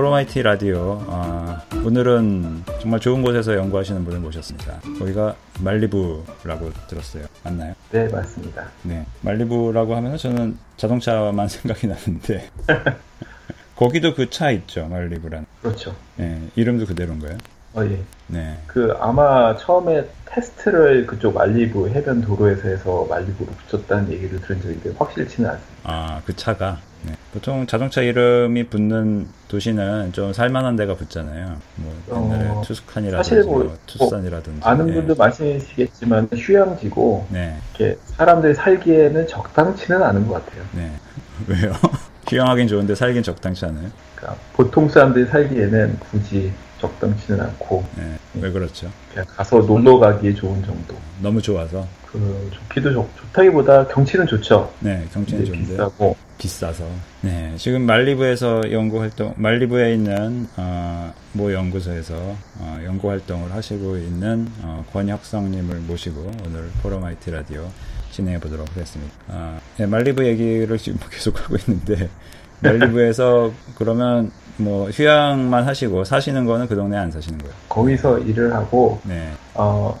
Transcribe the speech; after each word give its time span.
포로마이티 0.00 0.42
라디오. 0.42 1.02
어, 1.06 1.56
오늘은 1.82 2.64
정말 2.82 3.00
좋은 3.00 3.22
곳에서 3.22 3.54
연구하시는 3.54 4.04
분을 4.04 4.20
모셨습니다. 4.20 4.78
거기가 4.98 5.34
말리부라고 5.60 6.70
들었어요. 6.86 7.24
맞나요? 7.42 7.72
네, 7.90 8.06
맞습니다. 8.06 8.68
네. 8.82 9.06
말리부라고 9.22 9.96
하면 9.96 10.18
저는 10.18 10.58
자동차만 10.76 11.48
생각이 11.48 11.86
나는데. 11.86 12.50
거기도 13.74 14.14
그 14.14 14.28
차 14.28 14.50
있죠, 14.50 14.86
말리부란. 14.86 15.46
그렇죠. 15.62 15.96
네, 16.16 16.42
이름도 16.56 16.84
그대로인가요? 16.84 17.38
어, 17.76 17.84
예. 17.84 18.00
네. 18.28 18.58
그 18.66 18.94
아마 18.98 19.54
처음에 19.56 20.04
테스트를 20.24 21.06
그쪽 21.06 21.34
말리부 21.34 21.90
해변 21.90 22.22
도로에서 22.22 22.68
해서 22.68 23.06
말리부로 23.08 23.50
붙였다는 23.68 24.10
얘기를 24.12 24.40
들은 24.40 24.60
적이 24.60 24.74
있는데 24.74 24.98
확실치는 24.98 25.50
않습니다. 25.50 25.76
아, 25.84 26.20
그 26.24 26.34
차가. 26.34 26.78
네. 27.02 27.12
보통 27.32 27.66
자동차 27.66 28.00
이름이 28.00 28.64
붙는 28.64 29.28
도시는 29.48 30.12
좀 30.12 30.32
살만한 30.32 30.74
데가 30.74 30.94
붙잖아요. 30.94 31.56
뭐 31.76 31.94
옛날에 32.10 32.48
어, 32.48 32.62
투스칸이라든지 32.64 33.28
사실 33.28 33.44
뭐, 33.44 33.62
뭐 33.62 33.76
투싼이라든지. 33.86 34.60
아는 34.64 34.86
네. 34.86 34.94
분들 34.94 35.14
많으시겠지만 35.16 36.28
휴양지고 36.34 37.26
네. 37.30 37.56
이렇게 37.78 37.98
사람들이 38.06 38.54
살기에는 38.54 39.28
적당치는 39.28 40.02
않은 40.02 40.26
것 40.26 40.44
같아요. 40.44 40.64
네. 40.72 40.90
왜요? 41.46 41.72
휴양하긴 42.28 42.66
좋은데 42.66 42.94
살긴 42.94 43.22
적당치 43.22 43.66
않아요? 43.66 43.88
그러니까 44.16 44.42
보통 44.54 44.88
사람들이 44.88 45.26
살기에는 45.26 45.98
굳이 46.10 46.52
적당치는 46.86 47.40
않고 47.40 47.84
네. 47.96 48.16
왜 48.34 48.50
그렇죠? 48.50 48.90
그냥 49.10 49.26
가서 49.28 49.58
놀러 49.58 49.98
가기에 49.98 50.34
좋은 50.34 50.62
정도. 50.64 50.94
너무 51.20 51.40
좋아서. 51.40 51.86
그 52.06 52.50
좋기도 52.54 52.92
좋, 52.92 53.08
좋다기보다 53.16 53.88
경치는 53.88 54.26
좋죠. 54.26 54.72
네, 54.80 55.06
경치는 55.12 55.44
좋은데 55.44 55.70
비싸고 55.72 56.16
비싸서. 56.38 56.84
네, 57.22 57.54
지금 57.56 57.82
말리부에서 57.82 58.72
연구 58.72 59.00
활동, 59.00 59.34
말리부에 59.36 59.94
있는 59.94 60.48
어, 60.56 61.12
모 61.32 61.52
연구소에서 61.52 62.14
어, 62.58 62.78
연구 62.84 63.10
활동을 63.10 63.52
하시고 63.52 63.96
있는 63.96 64.46
어, 64.62 64.84
권혁성님을 64.92 65.80
모시고 65.80 66.30
오늘 66.46 66.68
포럼IT 66.82 67.30
라디오 67.30 67.68
진행해 68.12 68.38
보도록 68.40 68.68
하겠습니다. 68.70 69.12
아, 69.28 69.58
네, 69.76 69.86
말리부 69.86 70.24
얘기를 70.24 70.78
지금 70.78 70.98
계속 71.10 71.38
하고 71.42 71.56
있는데 71.56 72.08
말리부에서 72.60 73.52
그러면 73.76 74.30
뭐 74.56 74.88
휴양만 74.90 75.64
하시고 75.64 76.04
사시는 76.04 76.46
거는 76.46 76.66
그 76.66 76.74
동네에 76.74 76.98
안 76.98 77.10
사시는 77.10 77.38
거예요? 77.38 77.54
거기서 77.68 78.18
일을 78.20 78.54
하고 78.54 78.98
네, 79.04 79.30
어, 79.54 79.98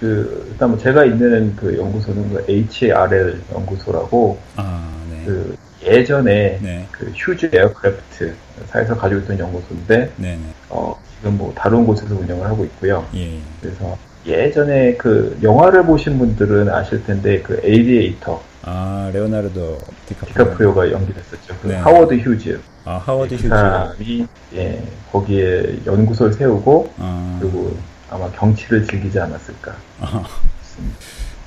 그, 0.00 0.46
일단 0.50 0.70
뭐 0.70 0.78
제가 0.78 1.04
있는 1.04 1.54
그 1.56 1.76
연구소는 1.76 2.30
그 2.30 2.44
HRL 2.48 3.38
연구소라고, 3.52 4.38
아, 4.56 4.90
네, 5.10 5.22
그 5.26 5.56
예전에 5.82 6.58
네, 6.62 6.86
그 6.90 7.12
휴즈 7.14 7.50
에어크래프트 7.52 8.34
사에서 8.68 8.96
가지고 8.96 9.20
있던 9.20 9.38
연구소인데, 9.38 10.12
네, 10.16 10.36
네, 10.36 10.40
어, 10.70 10.98
지금 11.18 11.36
뭐 11.36 11.52
다른 11.54 11.84
곳에서 11.84 12.14
운영을 12.14 12.46
하고 12.46 12.64
있고요. 12.64 13.06
예, 13.14 13.38
그래서 13.60 13.96
예전에 14.26 14.94
그 14.96 15.38
영화를 15.42 15.84
보신 15.84 16.18
분들은 16.18 16.68
아실 16.68 17.04
텐데, 17.04 17.40
그 17.42 17.60
Aviator, 17.64 18.42
아 18.62 19.10
레오나르도 19.12 19.78
디카프리오, 20.06 20.44
디카프리오가 20.44 20.92
연기했었죠. 20.92 21.56
그 21.62 21.68
네. 21.68 21.76
하워드 21.76 22.14
휴즈. 22.14 22.60
아 22.84 22.98
하워드 22.98 23.30
그 23.30 23.36
휴즈, 23.36 23.48
사람이, 23.48 24.26
예, 24.54 24.82
거기에 25.10 25.80
연구소를 25.86 26.32
세우고, 26.34 26.92
아, 26.98 27.38
그리고 27.40 27.74
아마 28.10 28.30
경치를 28.32 28.86
즐기지 28.86 29.18
않았을까. 29.18 29.74
아. 30.00 30.24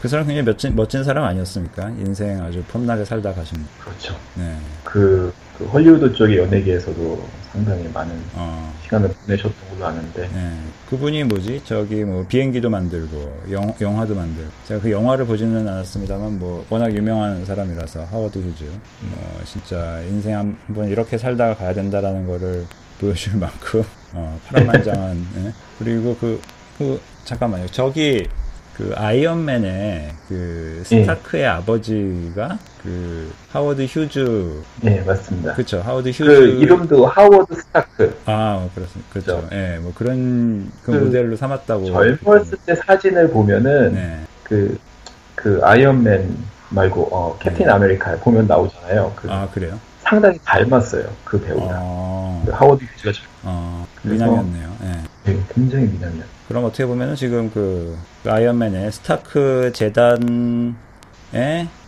그 0.02 0.10
사람 0.10 0.28
굉장히 0.28 0.46
멋진 0.46 0.76
멋진 0.76 1.04
사람 1.04 1.24
아니었습니까? 1.24 1.92
인생 1.92 2.44
아주 2.44 2.62
폼나게 2.68 3.06
살다 3.06 3.34
가신. 3.34 3.66
그렇죠. 3.80 4.14
네, 4.36 4.58
그, 4.84 5.34
그 5.58 5.66
헐리우드 5.66 6.14
쪽의 6.14 6.38
연예계에서도 6.40 7.24
상당히 7.52 7.88
많은 7.94 8.16
어, 8.34 8.74
시간을 8.84 9.10
보내셨던 9.10 9.54
걸로 9.72 9.86
아는데 9.86 10.28
네. 10.34 10.58
그분이 10.90 11.24
뭐지? 11.26 11.62
저기 11.64 12.04
뭐 12.04 12.26
비행기도 12.28 12.70
만들고 12.72 13.44
영, 13.52 13.74
영화도 13.80 14.16
만들고 14.16 14.50
제가 14.68 14.82
그 14.82 14.90
영화를 14.92 15.26
보지는 15.28 15.68
않았습니다만 15.68 16.40
뭐 16.40 16.66
워낙 16.70 16.92
유명한 16.96 17.46
사람이라서 17.46 18.06
하워드 18.06 18.40
휴즈 18.40 18.64
뭐 19.02 19.42
진짜 19.46 20.02
인생 20.10 20.36
한 20.38 20.58
번 20.74 20.90
이렇게 20.90 21.18
살다가 21.18 21.56
가야 21.56 21.74
된다라는 21.74 22.26
거를 22.26 22.66
보여줄 23.00 23.38
만큼 23.40 23.84
어, 24.14 24.40
파란만장한 24.48 25.28
예? 25.46 25.54
그리고 25.78 26.18
그, 26.20 26.42
그 26.80 27.00
잠깐만요 27.26 27.68
저기 27.68 28.28
그 28.76 28.92
아이언맨의 28.96 30.12
그 30.28 30.82
스타크의 30.86 31.46
아버지가 31.46 32.58
그 32.82 33.32
하워드 33.52 33.84
휴즈 33.86 34.62
네 34.82 35.02
맞습니다. 35.06 35.54
그쵸 35.54 35.80
하워드 35.86 36.10
휴즈 36.10 36.24
그 36.26 36.46
이름도 36.48 37.06
하워드 37.06 37.54
스타크. 37.54 38.18
아, 38.26 38.58
뭐 38.60 38.70
그렇습니다. 38.74 39.10
그렇죠. 39.14 39.42
그죠. 39.42 39.50
예, 39.56 39.78
뭐 39.78 39.94
그런 39.96 40.72
그, 40.84 40.92
그 40.92 40.98
모델로 40.98 41.36
삼았다고. 41.36 41.86
젊었을 41.86 42.58
때 42.66 42.76
사진을 42.76 43.30
보면은 43.30 43.94
네. 43.94 44.20
그그 44.44 45.60
아이언맨 45.64 46.36
말고 46.70 47.10
어 47.12 47.38
캡틴 47.40 47.70
아메리카 47.70 48.16
보면 48.18 48.48
나오잖아요. 48.48 49.14
그 49.16 49.32
아, 49.32 49.48
그래요? 49.54 49.80
상당히 50.02 50.38
닮았어요 50.44 51.06
그 51.24 51.40
배우랑. 51.40 51.70
어, 51.74 52.44
그 52.46 52.52
하워드 52.52 52.84
휴즈가 52.84 53.12
좀 53.12 53.24
어, 53.44 53.86
그래서- 54.02 54.26
미남이었네요. 54.26 54.76
예. 54.86 54.98
되게 55.24 55.40
굉장히 55.54 55.86
미남이야. 55.86 56.24
그럼 56.48 56.66
어떻게 56.66 56.86
보면은 56.86 57.16
지금 57.16 57.50
그, 57.54 57.98
그 58.24 58.32
아이언맨의 58.32 58.92
스타크 58.92 59.72
재단의 59.74 60.74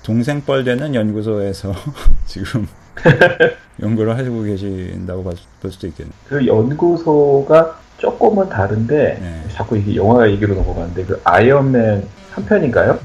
동생뻘 0.04 0.64
되는 0.64 0.96
연구소에서 0.96 1.74
지금 2.26 2.68
연구를 3.82 4.18
하시고 4.18 4.44
계신다고 4.44 5.24
볼 5.24 5.72
수도 5.72 5.88
있겠네요. 5.88 6.14
그 6.28 6.46
연구소가 6.48 7.80
조금은 7.98 8.50
다른데 8.50 9.18
네. 9.22 9.44
자꾸 9.54 9.78
이게 9.78 9.96
영화 9.96 10.30
얘기로 10.30 10.56
넘어가는데 10.56 11.06
그 11.06 11.22
아이언맨 11.24 12.08
3편인가요? 12.36 13.00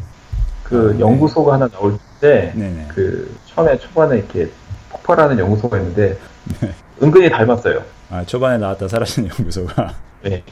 그 0.64 0.90
아, 0.90 0.92
네. 0.92 1.00
연구소가 1.00 1.54
하나 1.54 1.68
나올 1.68 1.98
때 2.20 2.52
네네. 2.54 2.86
그 2.88 3.36
처음에 3.46 3.78
초반에 3.78 4.18
이렇게 4.18 4.48
폭발하는 4.90 5.38
연구소가 5.38 5.78
있는데 5.78 6.16
네. 6.60 6.72
은근히 7.02 7.28
닮았어요. 7.30 7.82
아, 8.10 8.24
초반에 8.24 8.58
나왔다 8.58 8.88
사라진 8.88 9.26
연구소가, 9.38 9.94
네. 10.22 10.42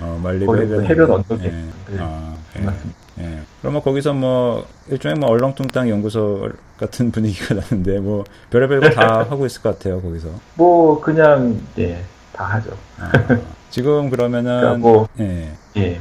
어, 0.00 0.20
거기 0.22 0.62
해변. 0.62 0.84
해변 0.86 1.10
언덕에 1.10 1.44
예. 1.44 1.48
네. 1.50 1.68
아, 2.00 2.34
예. 2.56 2.60
닮았습니다. 2.60 2.98
예. 3.20 3.38
그러면 3.60 3.82
거기서 3.82 4.12
뭐 4.12 4.66
일종의 4.88 5.18
뭐 5.18 5.30
얼렁뚱땅 5.30 5.88
연구소 5.88 6.50
같은 6.78 7.10
분위기가 7.12 7.54
나는데 7.60 8.00
뭐 8.00 8.24
별의별 8.50 8.80
거 8.80 8.90
다 8.90 9.18
하고 9.30 9.46
있을 9.46 9.62
것 9.62 9.78
같아요 9.78 10.00
거기서. 10.02 10.28
뭐 10.54 11.00
그냥 11.00 11.60
예, 11.78 12.02
다 12.32 12.44
하죠. 12.44 12.76
아, 12.98 13.12
지금 13.70 14.10
그러면은 14.10 14.60
그러니까 14.60 14.78
뭐 14.78 15.08
예, 15.20 15.52
예. 15.76 16.00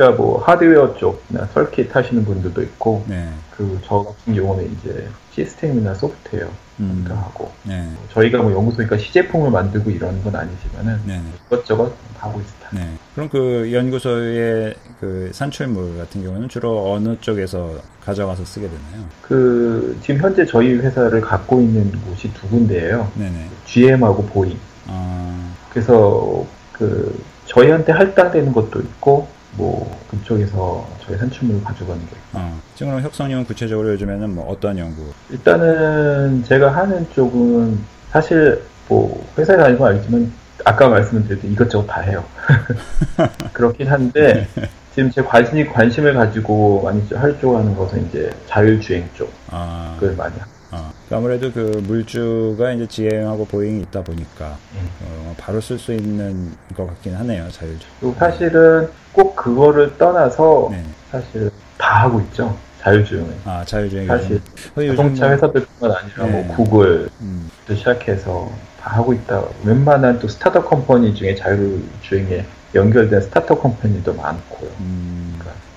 그러니까 0.00 0.22
뭐 0.22 0.42
하드웨어 0.42 0.96
쪽이나 0.96 1.44
설킷 1.52 1.94
하시는 1.94 2.24
분들도 2.24 2.62
있고 2.62 3.04
네, 3.06 3.28
그 3.50 3.76
저 3.76 4.02
같은 4.02 4.34
경우는 4.34 4.72
이제 4.72 5.06
시스템이나 5.32 5.92
소프트웨어 5.92 6.48
음, 6.80 7.04
도 7.06 7.14
하고 7.14 7.52
네, 7.64 7.86
저희가 8.10 8.40
뭐 8.40 8.50
연구소니까 8.50 8.96
시제품을 8.96 9.50
만들고 9.50 9.90
이런 9.90 10.24
건 10.24 10.34
아니지만은 10.34 11.02
네, 11.04 11.18
네. 11.18 11.22
이것저것 11.46 11.90
다 12.18 12.28
하고 12.28 12.40
있습니다. 12.40 12.68
네. 12.72 12.96
그럼 13.14 13.28
그 13.28 13.70
연구소의 13.74 14.74
그 14.98 15.28
산출물 15.34 15.98
같은 15.98 16.24
경우는 16.24 16.48
주로 16.48 16.92
어느 16.92 17.16
쪽에서 17.20 17.74
가져가서 18.02 18.42
쓰게 18.46 18.68
되나요? 18.68 19.06
그 19.20 19.98
지금 20.02 20.18
현재 20.22 20.46
저희 20.46 20.76
회사를 20.76 21.20
갖고 21.20 21.60
있는 21.60 21.92
곳이 22.06 22.32
두 22.32 22.48
군데예요. 22.48 23.12
네네. 23.16 23.50
GM하고 23.66 24.24
보잉. 24.24 24.56
아, 24.86 25.52
그래서 25.68 26.46
그 26.72 27.22
저희한테 27.44 27.92
할당되는 27.92 28.52
것도 28.54 28.80
있고 28.80 29.39
뭐 29.52 29.98
그쪽에서 30.10 30.88
저희 31.04 31.18
산출물을 31.18 31.64
가져가는 31.64 32.00
게 32.00 32.06
있고. 32.06 32.38
어. 32.38 32.60
지금 32.74 33.00
혁성님은 33.00 33.44
구체적으로 33.44 33.90
요즘에는 33.92 34.34
뭐 34.34 34.48
어떤 34.50 34.78
연구? 34.78 35.12
일단은 35.30 36.44
제가 36.44 36.74
하는 36.74 37.06
쪽은 37.14 37.78
사실 38.10 38.62
뭐 38.88 39.26
회사에 39.36 39.56
다니는 39.56 39.78
건 39.78 39.92
알지만 39.92 40.32
아까 40.64 40.88
말씀드렸듯이 40.88 41.52
이것저것 41.52 41.86
다 41.86 42.00
해요. 42.00 42.24
그렇긴 43.52 43.88
한데 43.88 44.46
지금 44.94 45.10
제 45.10 45.22
관심이 45.22 45.66
관심을 45.66 46.14
가지고 46.14 46.82
많이 46.82 47.02
활동하는 47.14 47.76
것은 47.76 48.08
이제 48.08 48.30
자율주행 48.46 49.08
쪽을 49.14 49.32
아, 49.50 49.96
많이 50.16 50.38
하고 50.38 50.59
어. 50.72 50.92
아무래도 51.10 51.50
그 51.52 51.82
물주가 51.86 52.72
이제 52.72 52.86
GM하고 52.86 53.44
보잉이 53.46 53.82
있다 53.82 54.02
보니까 54.02 54.56
음. 54.74 54.88
어, 55.04 55.34
바로 55.38 55.60
쓸 55.60 55.78
수 55.78 55.92
있는 55.92 56.52
것 56.76 56.86
같긴 56.86 57.14
하네요 57.16 57.48
자율주. 57.50 57.86
그리고 57.98 58.14
사실은 58.18 58.88
꼭 59.12 59.34
그거를 59.34 59.96
떠나서 59.98 60.68
네. 60.70 60.84
사실 61.10 61.50
다 61.76 62.02
하고 62.04 62.20
있죠. 62.20 62.56
자율주행을. 62.82 63.34
아 63.44 63.64
자율주행. 63.64 64.06
사실 64.06 64.40
자동차 64.74 65.24
뭐- 65.26 65.34
회사들뿐만 65.34 65.96
아니라 65.98 66.24
네. 66.26 66.42
뭐 66.44 66.56
구글부터 66.56 67.10
음, 67.20 67.50
시작해서 67.74 68.50
다 68.80 68.96
하고 68.96 69.12
있다. 69.12 69.42
웬만한 69.64 70.18
또 70.20 70.28
startup 70.28 70.66
company 70.70 71.14
중에 71.14 71.34
자율주행에 71.34 72.44
연결된 72.74 73.20
startup 73.22 73.60
company도 73.60 74.14
많고요. 74.14 74.70
음. 74.80 75.29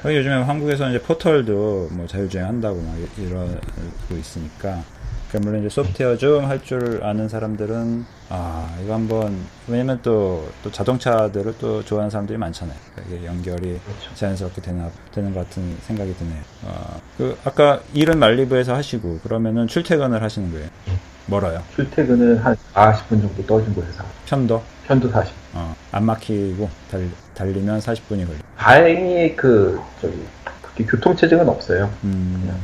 요즘에 0.05 0.33
한국에서 0.44 0.89
이제 0.89 1.01
포털도 1.01 1.89
뭐 1.91 2.07
자율주행 2.07 2.45
한다고 2.45 2.81
막 2.81 2.95
이- 2.97 3.21
이러고 3.23 3.55
있으니까 4.17 4.83
그러니까 5.29 5.50
물론 5.50 5.61
이제 5.61 5.69
소프트웨어 5.69 6.17
좀 6.17 6.45
할 6.45 6.61
줄 6.63 7.03
아는 7.03 7.27
사람들은 7.29 8.05
아 8.29 8.77
이거 8.83 8.94
한번 8.94 9.50
왜냐면 9.67 10.00
또, 10.03 10.51
또 10.63 10.71
자동차들을 10.71 11.55
또 11.59 11.83
좋아하는 11.83 12.09
사람들이 12.09 12.38
많잖아요. 12.38 12.77
그러니까 12.95 13.15
이게 13.15 13.25
연결이 13.25 13.79
그렇죠. 13.83 14.13
자연스럽게 14.15 14.61
되나 14.61 14.91
되는 15.11 15.33
것 15.33 15.41
같은 15.47 15.77
생각이 15.81 16.13
드네요. 16.17 16.41
아, 16.67 17.00
그 17.17 17.38
아까 17.45 17.81
일은 17.94 18.19
말리부에서 18.19 18.75
하시고 18.75 19.19
그러면은 19.23 19.67
출퇴근을 19.67 20.21
하시는 20.21 20.51
거예요. 20.51 20.67
멀어요. 21.27 21.63
출퇴근은 21.75 22.38
한 22.39 22.55
40분 22.73 23.21
정도 23.21 23.45
떠준 23.45 23.73
곳에서 23.73 24.03
편도 24.25 24.61
편도 24.85 25.09
40. 25.09 25.33
어, 25.53 25.75
안 25.91 26.05
막히고 26.05 26.69
달, 26.91 27.09
달리면 27.33 27.80
40분이 27.80 28.25
걸려. 28.25 28.38
다행히 28.57 29.35
그 29.35 29.80
저기 30.01 30.15
그렇게 30.62 30.85
교통 30.85 31.15
체증은 31.15 31.47
없어요. 31.50 31.91
음, 32.03 32.39
그냥. 32.41 32.57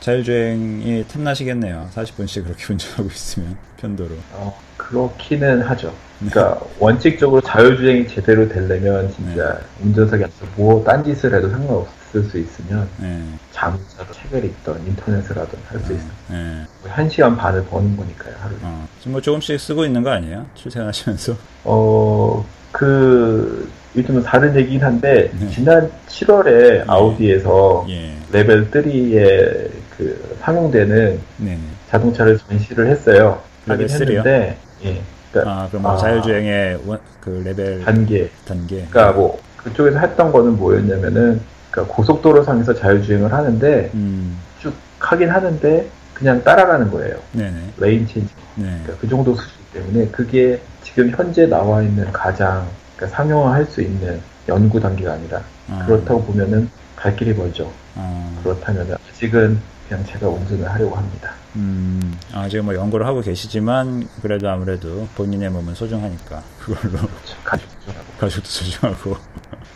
자율주행이 0.00 1.06
탐나시겠네요. 1.08 1.88
40분씩 1.94 2.44
그렇게 2.44 2.64
운전하고 2.72 3.04
있으면 3.08 3.56
편도로. 3.78 4.10
어, 4.32 4.58
그렇기는 4.76 5.62
하죠. 5.62 5.94
그러니까 6.18 6.60
원칙적으로 6.78 7.40
자율주행이 7.40 8.06
제대로 8.08 8.48
되려면 8.48 9.10
진짜 9.12 9.58
운전석에 9.82 10.24
앉아서 10.24 10.46
뭐 10.56 10.82
딴짓을 10.84 11.34
해도 11.34 11.48
상관없을 11.50 12.22
수 12.24 12.38
있으면 12.38 12.88
네. 12.98 13.22
잠자도 13.52 14.12
책을 14.12 14.44
읽던 14.44 14.86
인터넷을 14.86 15.36
하든 15.38 15.58
할 15.66 15.80
수 15.80 15.92
있어요. 15.94 16.08
네. 16.30 16.64
한 16.86 17.08
시간 17.08 17.36
반을 17.36 17.64
버는 17.66 17.96
거니까요, 17.96 18.34
하루에. 18.40 18.58
어, 18.62 18.86
지금 18.98 19.12
뭐 19.12 19.20
조금씩 19.20 19.58
쓰고 19.58 19.84
있는 19.86 20.02
거 20.02 20.10
아니에요? 20.10 20.46
출퇴근하시면서? 20.54 21.34
어, 21.64 22.44
그, 22.74 23.70
요즘은 23.96 24.24
다른 24.24 24.54
얘기긴 24.56 24.82
한데, 24.82 25.30
네. 25.38 25.48
지난 25.48 25.88
7월에 26.08 26.82
아우디에서 26.88 27.86
예. 27.88 28.12
레벨 28.32 28.68
3에 28.68 29.70
그 29.96 30.36
상용되는 30.40 31.20
네네. 31.36 31.58
자동차를 31.90 32.36
전시를 32.36 32.88
했어요. 32.88 33.40
레벨 33.66 33.86
하긴 33.86 33.96
3요? 33.96 34.08
했는데, 34.08 34.56
예. 34.84 35.00
그러니까 35.30 35.52
아, 35.52 35.68
그럼 35.68 35.82
뭐 35.82 35.92
아. 35.92 35.96
자율주행의 35.96 36.80
원, 36.84 36.98
그 37.20 37.42
레벨 37.44 37.84
단계. 37.84 38.28
단계. 38.44 38.84
그러니까 38.90 39.12
뭐, 39.12 39.40
그쪽에서 39.58 40.00
했던 40.00 40.32
거는 40.32 40.56
뭐였냐면은, 40.56 41.40
그러니까 41.70 41.94
고속도로상에서 41.94 42.74
자율주행을 42.74 43.32
하는데, 43.32 43.90
음, 43.94 44.36
쭉 44.60 44.74
하긴 44.98 45.30
하는데, 45.30 45.86
그냥 46.12 46.42
따라가는 46.42 46.90
거예요. 46.90 47.16
네네. 47.30 47.56
lane 47.78 48.04
change. 48.08 48.34
네. 48.56 48.64
그러니까 48.82 48.94
그 49.00 49.08
정도 49.08 49.34
수준 49.36 49.50
때문에 49.72 50.08
그게 50.08 50.60
지금 50.94 51.10
현재 51.10 51.46
나와 51.46 51.82
있는 51.82 52.10
가장 52.12 52.68
그러니까 52.96 53.16
상용화할 53.16 53.64
수 53.66 53.82
있는 53.82 54.20
연구 54.48 54.78
단계가 54.78 55.14
아니라 55.14 55.42
아, 55.70 55.84
그렇다고 55.86 56.22
보면은 56.24 56.70
갈 56.94 57.16
길이 57.16 57.34
멀죠. 57.34 57.70
아, 57.96 58.30
그렇다면 58.42 58.96
아직은 59.10 59.58
그냥 59.88 60.04
제가 60.06 60.28
운전을 60.28 60.70
하려고 60.70 60.96
합니다. 60.96 61.32
음, 61.56 62.18
아, 62.32 62.48
지금 62.48 62.64
뭐 62.66 62.74
연구를 62.74 63.06
하고 63.06 63.20
계시지만, 63.20 64.08
그래도 64.22 64.48
아무래도 64.48 65.06
본인의 65.14 65.50
몸은 65.50 65.74
소중하니까, 65.74 66.42
그걸로 66.58 66.90
그렇죠. 66.90 67.36
가족 67.44 67.68
운전하고. 67.78 68.06
가족도 68.18 68.48
소중하고. 68.48 69.16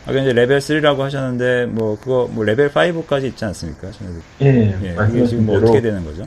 아까 0.07 0.19
이제 0.19 0.33
레벨 0.33 0.59
3라고 0.59 0.99
하셨는데, 0.99 1.67
뭐, 1.67 1.97
그거, 2.01 2.29
뭐, 2.33 2.45
레벨 2.45 2.73
5까지 2.73 3.25
있지 3.25 3.45
않습니까? 3.45 3.91
예, 4.43 4.77
예, 4.83 4.95
그게 4.95 5.25
지금 5.27 5.47
뭐 5.47 5.59
어떻게 5.59 5.81
되는 5.81 6.05
거죠? 6.05 6.25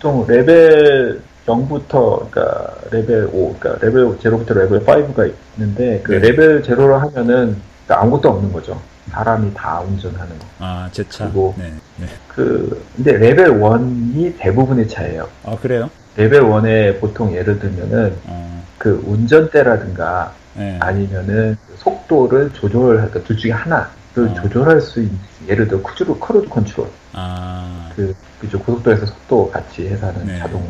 보통 0.00 0.24
레벨 0.26 1.20
0부터 1.46 2.30
그러니까 2.30 2.74
레벨 2.90 3.28
5, 3.32 3.56
그러니까 3.58 3.86
레벨 3.86 4.04
0부터 4.18 4.54
레벨 4.54 4.80
5가 4.84 5.32
있는데 5.56 6.00
그 6.02 6.12
네. 6.12 6.18
레벨 6.18 6.62
0로 6.62 6.92
하면은 6.98 7.56
그러니까 7.86 8.02
아무것도 8.02 8.30
없는 8.30 8.52
거죠. 8.52 8.80
사람이 9.10 9.52
다 9.54 9.80
운전하는 9.80 10.38
거. 10.38 10.46
아, 10.58 10.88
제 10.90 11.06
차. 11.08 11.24
그리고- 11.24 11.54
네, 11.58 11.72
네. 11.98 12.06
그 12.28 12.82
근데 12.96 13.12
레벨 13.12 13.50
1이 13.60 14.34
대부분의 14.38 14.88
차예요. 14.88 15.28
아, 15.44 15.56
그래요? 15.60 15.90
레벨 16.16 16.42
1에 16.42 17.00
보통 17.00 17.34
예를 17.34 17.58
들면은 17.58 18.16
어, 18.24 18.64
그 18.78 19.02
운전대라든가 19.06 20.32
네. 20.56 20.78
아니면은 20.80 21.56
속도를 21.76 22.52
조절할 22.54 23.08
그러니까 23.10 23.20
둘 23.24 23.36
중에 23.36 23.52
하나를 23.52 23.88
어. 24.16 24.34
조절할 24.34 24.80
수 24.80 25.00
있는 25.00 25.18
예를 25.48 25.68
들어 25.68 25.82
cruise, 25.82 26.18
cruise 26.18 26.48
control 26.48 26.88
아, 27.12 27.90
그 27.94 28.14
그죠 28.40 28.58
고속도로에서 28.60 29.06
속도 29.06 29.50
같이 29.50 29.86
해서 29.88 30.06
하는 30.06 30.26
네. 30.26 30.38
자동 30.38 30.62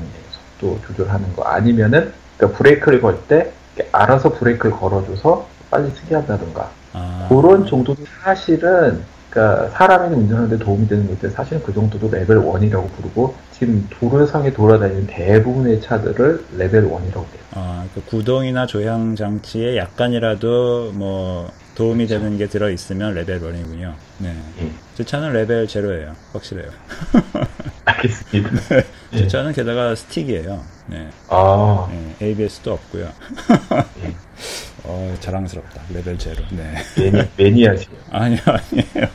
속도 0.64 0.78
조절하는 0.86 1.34
거 1.36 1.42
아니면은 1.42 2.12
그러니까 2.38 2.58
브레이크를 2.58 3.00
걸 3.02 3.18
때 3.28 3.52
알아서 3.92 4.32
브레이크를 4.32 4.76
걸어줘서 4.76 5.46
빨리 5.70 5.90
서게 5.90 6.14
한다든가 6.14 6.70
아. 6.92 7.26
그런 7.28 7.66
정도도 7.66 8.04
사실은 8.22 9.02
그러니까 9.30 9.68
사람이 9.70 10.14
운전하는데 10.14 10.58
도움이 10.64 10.86
되는 10.86 11.08
것들 11.08 11.30
사실은 11.30 11.60
그 11.64 11.72
정도도 11.74 12.08
레벨 12.10 12.38
1이라고 12.38 12.88
부르고 12.96 13.34
지금 13.52 13.86
도로상에 13.90 14.52
돌아다니는 14.52 15.06
대부분의 15.08 15.80
차들을 15.80 16.44
레벨 16.56 16.84
1이라고 16.84 17.16
해요. 17.16 17.42
아, 17.54 17.84
그 17.94 18.00
구동이나 18.04 18.66
조향 18.66 19.16
장치에 19.16 19.76
약간이라도 19.76 20.92
뭐 20.94 21.50
도움이. 21.74 22.06
되는 22.06 22.36
게 22.38 22.46
들어 22.46 22.70
있으면 22.70 23.14
레벨 23.14 23.40
1이군요. 23.40 23.94
네. 24.18 24.36
예. 24.60 24.70
제 24.94 25.04
차는 25.04 25.32
레벨 25.32 25.66
0예요. 25.66 26.14
확실해요. 26.32 26.70
알겠습니다. 27.84 28.50
제 28.68 28.84
예. 29.14 29.28
차는 29.28 29.52
게다가 29.52 29.94
스틱이에요. 29.94 30.62
네. 30.86 31.08
아, 31.28 31.88
네, 31.90 32.26
ABS도 32.26 32.72
없고요. 32.72 33.08
예. 34.04 34.14
어, 34.84 35.16
자랑스럽다. 35.20 35.82
레벨 35.92 36.16
0. 36.24 36.34
네. 36.50 36.74
매니, 36.98 37.28
매니아시네요. 37.36 38.00
아니요, 38.10 38.38
아니에요. 38.46 39.08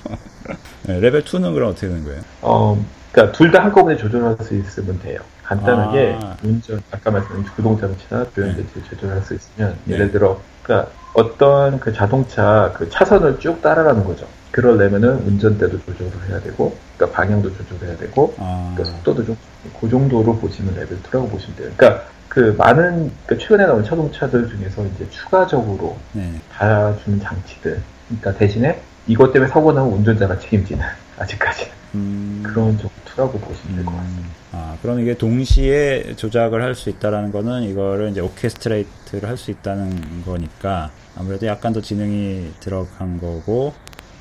네, 0.83 0.99
레벨 0.99 1.23
2는 1.23 1.53
그럼 1.53 1.69
어떻게 1.71 1.87
되는 1.87 2.03
거예요? 2.03 2.21
어, 2.41 2.83
그러니까 3.11 3.37
둘 3.37 3.51
다 3.51 3.63
한꺼번에 3.63 3.95
조절할 3.97 4.37
수 4.43 4.55
있으면 4.55 4.99
돼요. 4.99 5.19
간단하게 5.43 6.17
아. 6.21 6.35
운전, 6.43 6.81
아까 6.91 7.09
말씀드린 7.11 7.43
구동장치나 7.55 8.25
조향 8.35 8.48
장치를 8.48 8.65
조절할 8.89 9.21
수 9.21 9.33
있으면 9.35 9.77
네. 9.85 9.95
예를 9.95 10.11
들어, 10.11 10.39
그러니까 10.63 10.91
어떤 11.19 11.79
그 11.79 11.93
자동차 11.93 12.71
그 12.75 12.89
차선을 12.89 13.39
쭉 13.39 13.61
따라가는 13.61 14.03
거죠. 14.03 14.25
그러려면은 14.51 15.15
운전대도 15.27 15.79
조절을 15.85 16.11
해야 16.29 16.39
되고, 16.41 16.75
그러니까 16.97 17.15
방향도 17.17 17.51
조절해야 17.55 17.97
되고, 17.97 18.33
아, 18.39 18.73
그러니까 18.75 18.95
속도도 18.95 19.25
좀 19.25 19.37
그 19.79 19.89
정도로 19.89 20.37
보시면 20.37 20.75
레벨 20.75 21.01
2라고 21.03 21.29
보시면 21.29 21.55
돼요. 21.57 21.71
그러니까 21.75 22.05
그 22.27 22.55
많은 22.57 23.11
그러니까 23.25 23.37
최근에 23.45 23.65
나온 23.65 23.83
자동차들 23.83 24.49
중에서 24.49 24.85
이제 24.85 25.09
추가적으로 25.09 25.97
네. 26.13 26.31
달아주는 26.53 27.19
장치들, 27.19 27.81
그러니까 28.07 28.33
대신에 28.33 28.79
이것 29.07 29.33
때문에 29.33 29.51
사고 29.51 29.71
나면 29.73 29.91
운전자가 29.91 30.37
책임지는 30.39 30.85
아직까지는 31.17 31.71
음, 31.95 32.43
그런 32.45 32.77
2라고 32.77 33.39
보시면 33.41 33.75
될 33.77 33.85
것 33.85 33.91
같습니다. 33.95 34.21
음, 34.21 34.31
아, 34.51 34.77
그럼 34.81 34.99
이게 34.99 35.15
동시에 35.17 36.15
조작을 36.15 36.61
할 36.61 36.75
수 36.75 36.89
있다라는 36.89 37.31
거는 37.31 37.63
이거를 37.63 38.09
이제 38.11 38.21
orchestrate를 38.21 39.27
할 39.29 39.37
수 39.37 39.51
있다는 39.51 40.23
거니까 40.25 40.91
아무래도 41.17 41.47
약간 41.47 41.73
더 41.73 41.81
지능이 41.81 42.53
들어간 42.59 43.19
거고, 43.19 43.73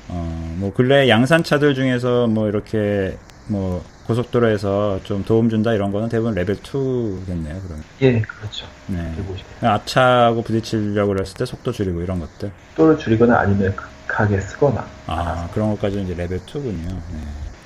어, 0.07 0.55
뭐 0.57 0.73
근래 0.73 1.07
양산차들 1.09 1.75
중에서 1.75 2.27
뭐 2.27 2.47
이렇게 2.49 3.17
뭐 3.47 3.83
고속도로에서 4.07 5.01
좀 5.03 5.23
도움 5.23 5.49
준다 5.49 5.71
이런 5.73 5.91
거는 5.91 6.09
대부분 6.09 6.33
레벨 6.33 6.55
2겠네요, 6.55 7.61
그러면. 7.61 7.83
예, 8.01 8.19
그렇죠. 8.21 8.65
네. 8.87 9.13
앞차하고 9.61 10.41
부딪히려고 10.41 11.15
했을 11.19 11.35
때 11.37 11.45
속도 11.45 11.71
줄이고 11.71 12.01
이런 12.01 12.19
것들. 12.19 12.51
속도를 12.69 12.97
줄이거나 12.97 13.37
아니면 13.39 13.75
급하게 14.07 14.41
서거나 14.41 14.83
아, 15.05 15.47
그런 15.53 15.69
것까지는 15.75 16.05
이제 16.05 16.15
레벨 16.15 16.39
2군요. 16.39 16.87
네. 16.87 17.19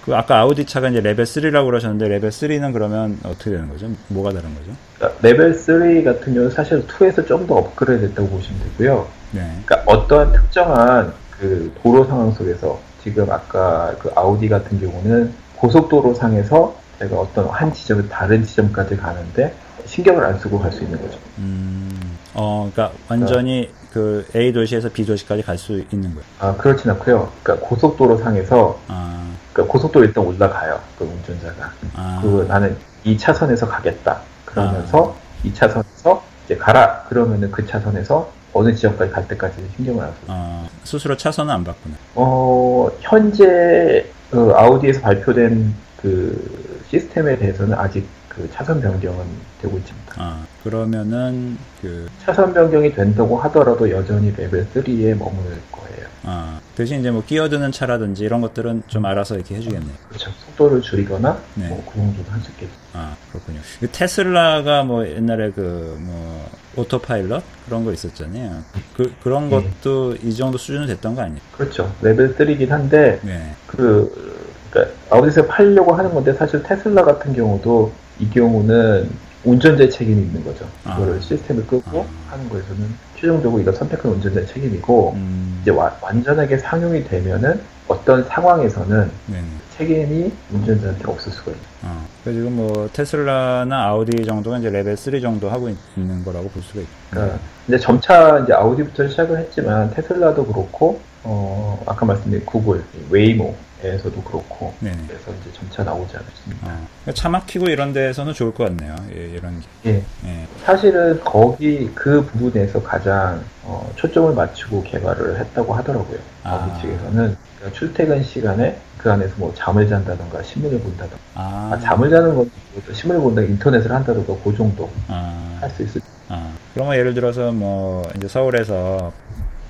그 0.05 0.13
아까 0.15 0.39
아우디 0.39 0.65
차가 0.65 0.89
이제 0.89 0.99
레벨 0.99 1.25
3라고 1.25 1.65
그러셨는데 1.65 2.07
레벨 2.09 2.29
3는 2.29 2.73
그러면 2.73 3.17
어떻게 3.23 3.51
되는 3.51 3.69
거죠? 3.69 3.89
뭐가 4.09 4.31
다른 4.31 4.53
거죠? 4.55 4.71
그러니까 4.97 5.19
레벨 5.21 5.53
3 5.53 6.03
같은 6.03 6.33
경우는 6.33 6.51
사실 6.51 6.85
2에서 6.87 7.25
좀 7.25 7.47
더 7.47 7.55
업그레이드 7.55 8.07
됐다고 8.09 8.27
보시면 8.29 8.61
되고요. 8.77 9.07
네. 9.31 9.41
그러니까 9.65 9.91
어떠한 9.91 10.31
특정한 10.33 11.13
그 11.31 11.73
도로 11.81 12.05
상황 12.05 12.31
속에서 12.31 12.79
지금 13.03 13.29
아까 13.31 13.95
그 13.99 14.11
아우디 14.15 14.47
같은 14.49 14.79
경우는 14.79 15.33
고속도로 15.55 16.13
상에서 16.13 16.75
제가 16.99 17.15
어떤 17.17 17.47
한 17.47 17.73
지점에서 17.73 18.07
다른 18.09 18.43
지점까지 18.45 18.97
가는데 18.97 19.53
신경을 19.85 20.23
안 20.23 20.37
쓰고 20.39 20.59
갈 20.59 20.71
수 20.71 20.83
있는 20.83 21.01
거죠. 21.01 21.17
음, 21.37 22.17
어, 22.33 22.69
그러니까 22.73 22.95
완전히 23.09 23.69
그 23.91 24.25
A 24.35 24.53
도시에서 24.53 24.89
B 24.89 25.05
도시까지 25.05 25.41
갈 25.43 25.57
수 25.57 25.81
있는 25.91 26.09
거예요. 26.13 26.23
아, 26.39 26.55
그렇진 26.55 26.91
않고요. 26.91 27.29
그러니까 27.43 27.67
고속도로 27.67 28.17
상에서 28.17 28.79
아, 28.87 29.12
그러니까 29.53 29.71
고속도로 29.71 30.05
일단 30.05 30.23
올라가요. 30.25 30.79
그 30.97 31.05
운전자가. 31.05 31.71
아, 31.95 32.19
그 32.21 32.45
나는 32.47 32.75
이 33.03 33.17
차선에서 33.17 33.67
가겠다. 33.67 34.19
그러면서 34.45 35.15
이 35.43 35.53
차선에서 35.53 36.23
이제 36.45 36.57
가라. 36.57 37.03
그러면은 37.03 37.51
그 37.51 37.65
차선에서 37.65 38.29
어느 38.53 38.73
지역까지 38.73 39.11
갈 39.11 39.27
때까지 39.27 39.55
신경을 39.75 40.03
안 40.03 40.09
써요. 40.09 40.25
어, 40.27 40.69
스스로 40.83 41.15
차선은 41.15 41.53
안 41.53 41.63
바꾸네. 41.63 41.95
어, 42.15 42.89
현재 42.99 44.05
그 44.29 44.51
아우디에서 44.55 45.01
발표된 45.01 45.73
그 46.01 46.83
시스템에 46.89 47.37
대해서는 47.37 47.77
아직 47.77 48.07
그 48.35 48.49
차선 48.51 48.81
변경은 48.81 49.23
되고 49.61 49.77
있습니다. 49.77 50.13
아, 50.17 50.43
그러면은 50.63 51.57
그 51.81 52.07
차선 52.23 52.53
변경이 52.53 52.93
된다고 52.93 53.37
하더라도 53.37 53.89
여전히 53.89 54.33
레벨 54.35 54.65
3에 54.73 55.15
머무를 55.15 55.57
거예요. 55.71 56.07
아, 56.23 56.59
대신 56.75 56.99
이제 56.99 57.11
뭐 57.11 57.23
끼어드는 57.23 57.71
차라든지 57.71 58.23
이런 58.23 58.41
것들은 58.41 58.83
좀 58.87 59.05
알아서 59.05 59.35
이렇게 59.35 59.55
해주겠네요. 59.55 59.93
그렇죠. 60.09 60.31
속도를 60.31 60.81
줄이거나 60.81 61.37
네. 61.55 61.67
뭐 61.67 61.82
그 61.82 61.93
정도는 61.95 62.31
할 62.31 62.41
수 62.41 62.49
있겠죠. 62.51 62.71
아, 62.93 63.15
그렇군요. 63.31 63.59
그 63.79 63.87
테슬라가 63.91 64.83
뭐 64.83 65.07
옛날에 65.07 65.51
그 65.51 65.95
뭐 65.99 66.49
autopilot 66.75 67.43
그런 67.65 67.85
거 67.85 67.91
있었잖아요. 67.93 68.63
그 68.97 69.13
그런 69.21 69.49
네. 69.49 69.63
것도 69.83 70.15
이 70.23 70.33
정도 70.33 70.57
수준은 70.57 70.87
됐던 70.87 71.13
거 71.13 71.21
아니에요? 71.21 71.39
그렇죠. 71.55 71.93
레벨 72.01 72.35
3이긴 72.35 72.69
한데 72.69 73.19
네. 73.21 73.53
그 73.67 74.51
그러니까 74.71 74.95
아우디에서 75.11 75.45
팔려고 75.45 75.93
하는 75.93 76.11
건데 76.11 76.33
사실 76.33 76.63
테슬라 76.63 77.03
같은 77.03 77.33
경우도 77.35 77.91
이 78.23 78.29
경우는 78.29 79.09
운전자의 79.43 79.89
책임이 79.89 80.21
있는 80.21 80.43
거죠. 80.45 80.65
아. 80.85 80.95
이거를 80.95 81.21
시스템을 81.21 81.67
끄고 81.67 82.05
아. 82.29 82.31
하는 82.33 82.49
거에서는 82.49 82.87
최종적으로 83.19 83.61
이걸 83.61 83.73
선택한 83.73 84.11
운전자의 84.13 84.47
책임이고 84.47 85.13
음, 85.15 85.59
이제 85.61 85.71
와- 85.71 85.95
완전하게 86.01 86.57
상용이 86.57 87.03
되면은 87.03 87.59
어떤 87.89 88.23
상황에서는 88.23 89.11
네네. 89.27 89.43
책임이 89.77 90.31
운전자한테 90.53 91.03
없을 91.05 91.31
수가 91.31 91.51
있어요. 91.51 91.63
어. 91.83 92.05
그래서 92.23 92.39
지금 92.39 92.55
뭐 92.55 92.89
테슬라나 92.93 93.87
아우디 93.87 94.23
정도가 94.25 94.59
이제 94.59 94.69
레벨 94.69 94.95
3 94.95 95.19
정도 95.19 95.49
하고 95.49 95.67
있- 95.67 95.77
있는 95.97 96.23
거라고 96.23 96.47
볼 96.49 96.61
수가 96.63 96.79
있죠. 96.79 96.91
그러니까 97.09 97.37
이제 97.67 97.77
점차 97.77 98.39
이제 98.39 98.53
아우디부터 98.53 99.09
시작을 99.09 99.37
했지만 99.39 99.91
테슬라도 99.93 100.45
그렇고 100.45 101.01
어 101.23 101.81
아까 101.85 102.05
말씀드린 102.05 102.45
구글 102.45 102.83
웨이모에서도 103.09 104.21
그렇고 104.23 104.73
네네. 104.79 104.97
그래서 105.07 105.31
이제 105.31 105.51
점차 105.53 105.83
나오지 105.83 106.15
않았습니까? 106.17 106.67
어. 106.67 106.87
그러니까 107.01 107.11
차 107.13 107.29
막히고 107.29 107.65
이런 107.69 107.93
데에서는 107.93 108.33
좋을 108.33 108.53
것 108.53 108.65
같네요. 108.65 108.95
예, 109.15 109.27
이런 109.29 109.61
게. 109.83 109.91
예. 109.91 110.03
예. 110.25 110.47
사실은 110.63 111.19
거기 111.23 111.89
그 111.95 112.25
부분에서 112.25 112.81
가장 112.83 113.43
어, 113.63 113.89
초점을 113.95 114.33
맞추고 114.33 114.83
개발을 114.83 115.39
했다고 115.39 115.73
하더라고요. 115.73 116.19
아. 116.43 116.55
아우디 116.55 116.81
측에서는 116.81 117.37
그러니까 117.57 117.79
출퇴근 117.79 118.23
시간에 118.23 118.77
그 118.97 119.11
안에서 119.11 119.33
뭐 119.37 119.53
잠을 119.55 119.87
잔다던가 119.87 120.43
신문을 120.43 120.79
본다던가 120.79 121.17
아, 121.35 121.71
아, 121.73 121.79
잠을 121.79 122.09
자는 122.09 122.35
건 122.35 122.49
신문을 122.91 123.21
본다던가 123.21 123.51
인터넷을 123.53 123.91
한다던가 123.91 124.35
그 124.43 124.55
정도 124.55 124.89
아, 125.07 125.57
할수 125.61 125.83
있을 125.83 126.01
아. 126.29 126.51
그러면 126.73 126.95
예를 126.95 127.13
들어서 127.13 127.51
뭐 127.51 128.01
이제 128.15 128.27
서울에서 128.27 129.11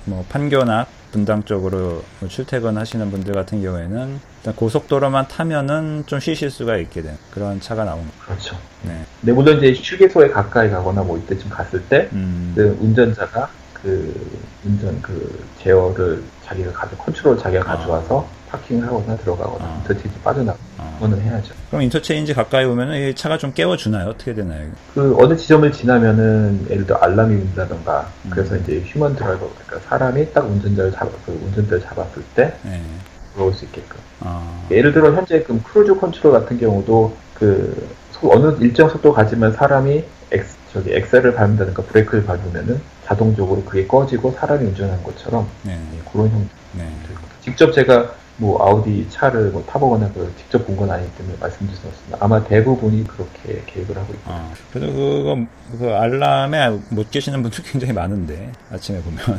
뭐 0.06 0.24
판교 0.28 0.64
나 0.64 0.86
분당 1.12 1.44
쪽으로 1.44 2.02
뭐 2.20 2.28
출퇴근하시는 2.28 3.10
분들 3.10 3.34
같은 3.34 3.62
경우에는 3.62 4.20
일단 4.38 4.56
고속도로만 4.56 5.28
타면은 5.28 6.04
좀 6.06 6.18
쉬실 6.18 6.50
수가 6.50 6.76
있게 6.78 7.02
된 7.02 7.16
그런 7.30 7.60
차가 7.60 7.84
나온 7.84 8.00
거. 8.04 8.12
그렇죠. 8.26 8.56
네. 8.82 9.04
근데 9.20 9.32
물론 9.32 9.58
이제 9.58 9.80
휴게소에 9.80 10.28
가까이 10.30 10.68
가거나 10.68 11.02
뭐 11.02 11.16
이때쯤 11.18 11.48
갔을 11.48 11.82
때 11.84 12.08
음. 12.12 12.52
그 12.56 12.76
운전자가 12.80 13.48
그 13.72 14.12
운전 14.64 15.00
그 15.00 15.44
제어를 15.62 16.22
자기가 16.44 16.72
가져 16.72 16.96
컨트롤 16.96 17.38
자기가 17.38 17.62
아. 17.62 17.76
가져와서 17.76 18.28
파킹을 18.54 18.86
하거나 18.86 19.16
들어가거나 19.16 19.64
아. 19.64 19.76
인터체인지 19.82 20.20
빠져나가 20.22 20.58
어. 20.78 20.96
그거는 20.98 21.20
해야죠. 21.22 21.52
그럼 21.68 21.82
인터체인지 21.82 22.34
가까이 22.34 22.64
오면은 22.64 23.08
이 23.10 23.14
차가 23.14 23.36
좀 23.36 23.52
깨워주나요? 23.52 24.08
어떻게 24.08 24.34
되나요? 24.34 24.68
그 24.94 25.16
어느 25.18 25.36
지점을 25.36 25.70
지나면은 25.72 26.66
예를 26.70 26.86
들어 26.86 26.98
알람이 26.98 27.34
울린다던가 27.34 28.08
음. 28.24 28.30
그래서 28.30 28.56
이제 28.56 28.82
human 28.86 29.16
driver 29.16 29.48
그러니까 29.66 29.88
사람이 29.88 30.32
딱 30.32 30.44
운전자를 30.46 30.92
잡그 30.92 31.32
운전대를 31.46 31.80
잡았을 31.82 32.22
때 32.34 32.54
네. 32.62 32.80
들어올 33.34 33.52
수 33.52 33.64
있게끔 33.64 33.96
아, 34.20 34.66
예를 34.70 34.92
들어 34.92 35.12
현재 35.12 35.42
그 35.42 35.60
cruise 35.62 35.94
control 35.96 36.32
같은 36.32 36.58
경우도 36.58 37.16
그 37.34 37.88
소- 38.12 38.30
어느 38.32 38.56
일정 38.60 38.88
속도 38.88 39.12
가지만 39.12 39.52
사람이 39.52 40.04
엑, 40.30 40.44
저기 40.72 40.92
액셀을 40.94 41.34
밟는다든가 41.34 41.82
브레이크를 41.82 42.24
밟으면은 42.24 42.80
자동적으로 43.04 43.62
그게 43.64 43.86
꺼지고 43.86 44.32
사람이 44.38 44.64
운전하는 44.66 45.02
것처럼 45.02 45.46
네. 45.62 45.72
예, 45.72 46.10
그런 46.10 46.28
형태 46.30 46.48
네. 46.72 46.88
직접 47.42 47.72
제가 47.72 48.10
뭐 48.36 48.60
아우디 48.66 49.06
차를 49.10 49.50
뭐 49.50 49.64
타보거나 49.64 50.10
그 50.12 50.32
직접 50.36 50.66
본 50.66 50.76
건 50.76 50.90
아니기 50.90 51.10
때문에 51.16 51.36
말씀드릴 51.40 51.76
수 51.80 51.86
없습니다. 51.86 52.18
아마 52.20 52.42
대부분이 52.42 53.04
그렇게 53.06 53.62
계획을 53.66 53.96
하고 53.96 54.12
있고 54.12 54.22
아, 54.32 54.50
그래서 54.72 54.92
그거 54.92 55.38
그 55.78 55.88
알람에 55.94 56.80
못 56.90 57.10
계시는 57.10 57.42
분들 57.42 57.62
굉장히 57.70 57.92
많은데 57.92 58.50
아침에 58.72 59.00
보면 59.02 59.18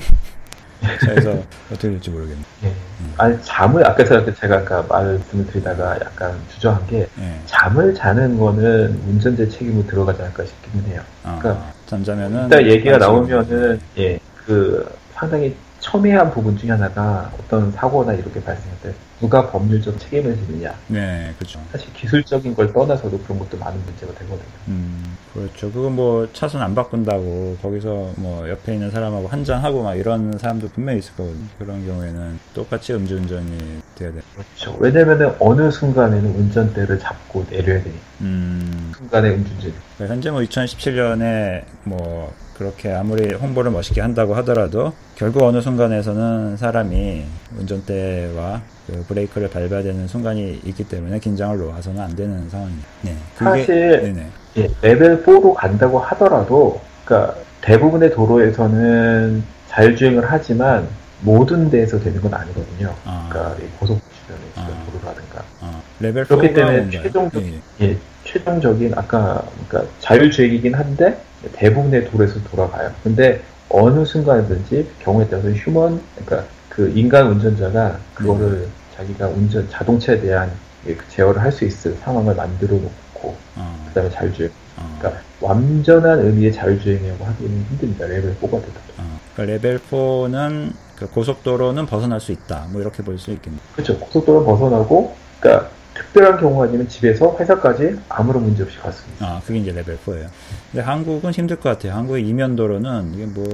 차에서 1.05 1.31
어떻게 1.71 1.89
될지 1.89 2.09
모르겠네. 2.09 2.41
예. 2.65 2.71
아니 3.17 3.37
잠을 3.43 3.85
아까 3.85 4.03
제가 4.05 4.33
제가 4.33 4.57
아까 4.57 4.81
말씀을 4.87 5.45
드리다가 5.47 5.95
약간 5.99 6.39
주저한 6.53 6.85
게 6.87 7.07
예. 7.19 7.39
잠을 7.45 7.93
자는 7.95 8.37
거는 8.37 9.01
운전자 9.07 9.47
책임으로 9.49 9.87
들어가지 9.87 10.21
않을까 10.21 10.45
싶기는 10.45 10.85
해요. 10.87 11.01
아, 11.23 11.39
그러니까 11.41 11.65
잠자면은 11.87 12.47
이따 12.47 12.63
얘기가. 12.63 12.97
나오면은 12.97 13.79
예 13.97 14.19
그 14.45 14.87
상당히 15.15 15.55
첨예한 15.85 16.31
부분 16.31 16.57
중에 16.57 16.71
하나가 16.71 17.31
어떤 17.39 17.71
사고나 17.71 18.13
이렇게 18.13 18.41
발생할 18.41 18.75
때 18.81 18.91
누가 19.19 19.51
법률적 19.51 19.99
책임을 19.99 20.35
지느냐 20.35 20.73
네, 20.87 21.31
그렇죠. 21.37 21.59
사실 21.71 21.93
기술적인 21.93 22.55
걸 22.55 22.73
떠나서도 22.73 23.19
그런 23.19 23.37
것도 23.37 23.57
많은 23.57 23.79
문제가 23.85 24.11
되거든요. 24.13 24.47
음, 24.67 25.15
그렇죠. 25.31 25.71
그거 25.71 25.91
뭐 25.91 26.27
차선 26.33 26.63
안 26.63 26.73
바꾼다고 26.73 27.57
거기서 27.61 28.13
뭐 28.17 28.49
옆에 28.49 28.73
있는 28.73 28.89
사람하고 28.89 29.27
한잔 29.27 29.63
하고 29.63 29.83
막 29.83 29.93
이런 29.93 30.35
사람도 30.39 30.69
분명히 30.69 30.99
있을 30.99 31.15
거거든요. 31.15 31.45
그런 31.59 31.85
경우에는 31.85 32.39
똑같이 32.55 32.93
음주운전이 32.93 33.81
돼야 33.93 34.11
돼. 34.11 34.21
그렇죠. 34.33 34.75
왜냐면은 34.79 35.35
어느 35.39 35.69
순간에는 35.69 36.35
운전대를 36.35 36.97
잡고 36.97 37.45
내려야 37.47 37.83
되니까 37.83 38.01
음, 38.21 38.91
순간에 38.97 39.29
음주운전 39.29 39.71
그러니까 39.97 40.13
현재 40.15 40.31
뭐 40.31 40.41
2017년에 40.41 41.63
뭐 41.83 42.33
그렇게 42.57 42.91
아무리 42.93 43.33
홍보를 43.33 43.69
멋있게 43.71 43.99
한다고 44.01 44.33
하더라도 44.35 44.93
결국 45.15 45.43
어느 45.43 45.59
순간에서는 45.59 46.55
사람이 46.57 47.25
운전대와 47.59 48.61
그 48.87 49.03
브레이크를 49.07 49.49
밟아야 49.49 49.83
되는 49.83 50.07
순간이 50.07 50.61
있기 50.63 50.85
때문에 50.85 51.19
긴장을 51.19 51.57
놓아서는 51.57 52.01
안 52.01 52.15
되는 52.15 52.49
상황입니다. 52.49 52.87
네. 53.01 53.15
사실 53.35 54.01
네네. 54.03 54.27
예, 54.57 54.69
레벨 54.81 55.21
4로 55.23 55.53
간다고 55.53 55.99
하더라도, 55.99 56.79
그러니까 57.03 57.35
대부분의 57.61 58.11
도로에서는 58.11 59.43
자율주행을 59.67 60.23
하지만 60.25 60.87
모든 61.21 61.69
데에서 61.69 61.99
되는 61.99 62.21
건 62.21 62.33
아니거든요. 62.33 62.93
아. 63.03 63.27
그러니까 63.29 63.63
이 63.63 63.67
고속 63.79 63.99
주변에 64.21 64.39
있는 64.55 64.79
아. 64.81 64.85
도로라든가. 64.91 65.43
어, 65.61 65.81
레벨 65.99 66.23
4가 66.23 66.27
그렇기 66.29 66.53
때문에? 66.53 66.89
최종적- 66.89 67.41
예, 67.43 67.53
예. 67.81 67.89
예, 67.89 67.97
최종적인 68.23 68.93
아까 68.95 69.43
그러니까 69.67 69.91
자율주행이긴 69.99 70.73
한데 70.75 71.17
대부분의 71.53 72.09
도로에서 72.11 72.41
돌아가요. 72.43 72.91
근데 73.03 73.41
어느 73.69 74.05
순간이든지 74.05 74.87
경우에 74.99 75.27
따라서 75.29 75.49
human, 75.49 76.01
그러니까 76.15 76.47
그 76.69 76.91
인간 76.95 77.27
운전자가 77.27 77.97
그거를 78.13 78.67
자기가 78.95 79.27
운전 79.29 79.67
자동차에 79.69 80.19
대한 80.21 80.51
그 80.85 80.97
제어를 81.09 81.41
할 81.41 81.51
수 81.51 81.65
있을 81.65 81.95
상황을 82.03 82.35
만들어 82.35 82.73
놓고 82.75 83.35
어, 83.55 83.85
그다음에 83.87 84.09
자율주행. 84.11 84.51
어. 84.77 84.95
그러니까 84.99 85.21
완전한 85.41 86.19
의미의 86.19 86.53
자율주행이라고 86.53 87.25
하기는 87.25 87.65
힘듭니다. 87.69 88.05
레벨 88.05 88.35
4가 88.41 88.51
되다. 88.61 88.79
어, 88.99 89.19
그러니까 89.33 89.53
레벨 89.53 89.79
4는 89.79 90.73
그 90.95 91.07
고속도로는 91.09 91.85
벗어날 91.87 92.19
수 92.21 92.31
있다. 92.31 92.67
뭐 92.71 92.81
이렇게 92.81 93.03
볼 93.03 93.17
수 93.17 93.31
있겠네요. 93.31 93.59
그렇죠. 93.73 93.97
고속도로 93.99 94.45
벗어나고, 94.45 95.13
그러니까 95.39 95.69
특별한 95.99 96.39
경우 96.39 96.61
아니면 96.63 96.87
집에서 96.87 97.35
회사까지 97.39 97.97
아무런 98.09 98.43
문제 98.43 98.63
없이 98.63 98.77
있어요. 98.77 98.93
아, 99.21 99.41
그게 99.45 99.59
이제 99.59 99.71
레벨 99.71 99.97
4예요. 100.05 100.27
근데 100.71 100.83
한국은 100.85 101.31
힘들 101.31 101.55
것 101.55 101.69
같아요. 101.69 101.93
한국의 101.93 102.27
이면도로는 102.27 103.13
이게 103.13 103.25
뭐 103.25 103.45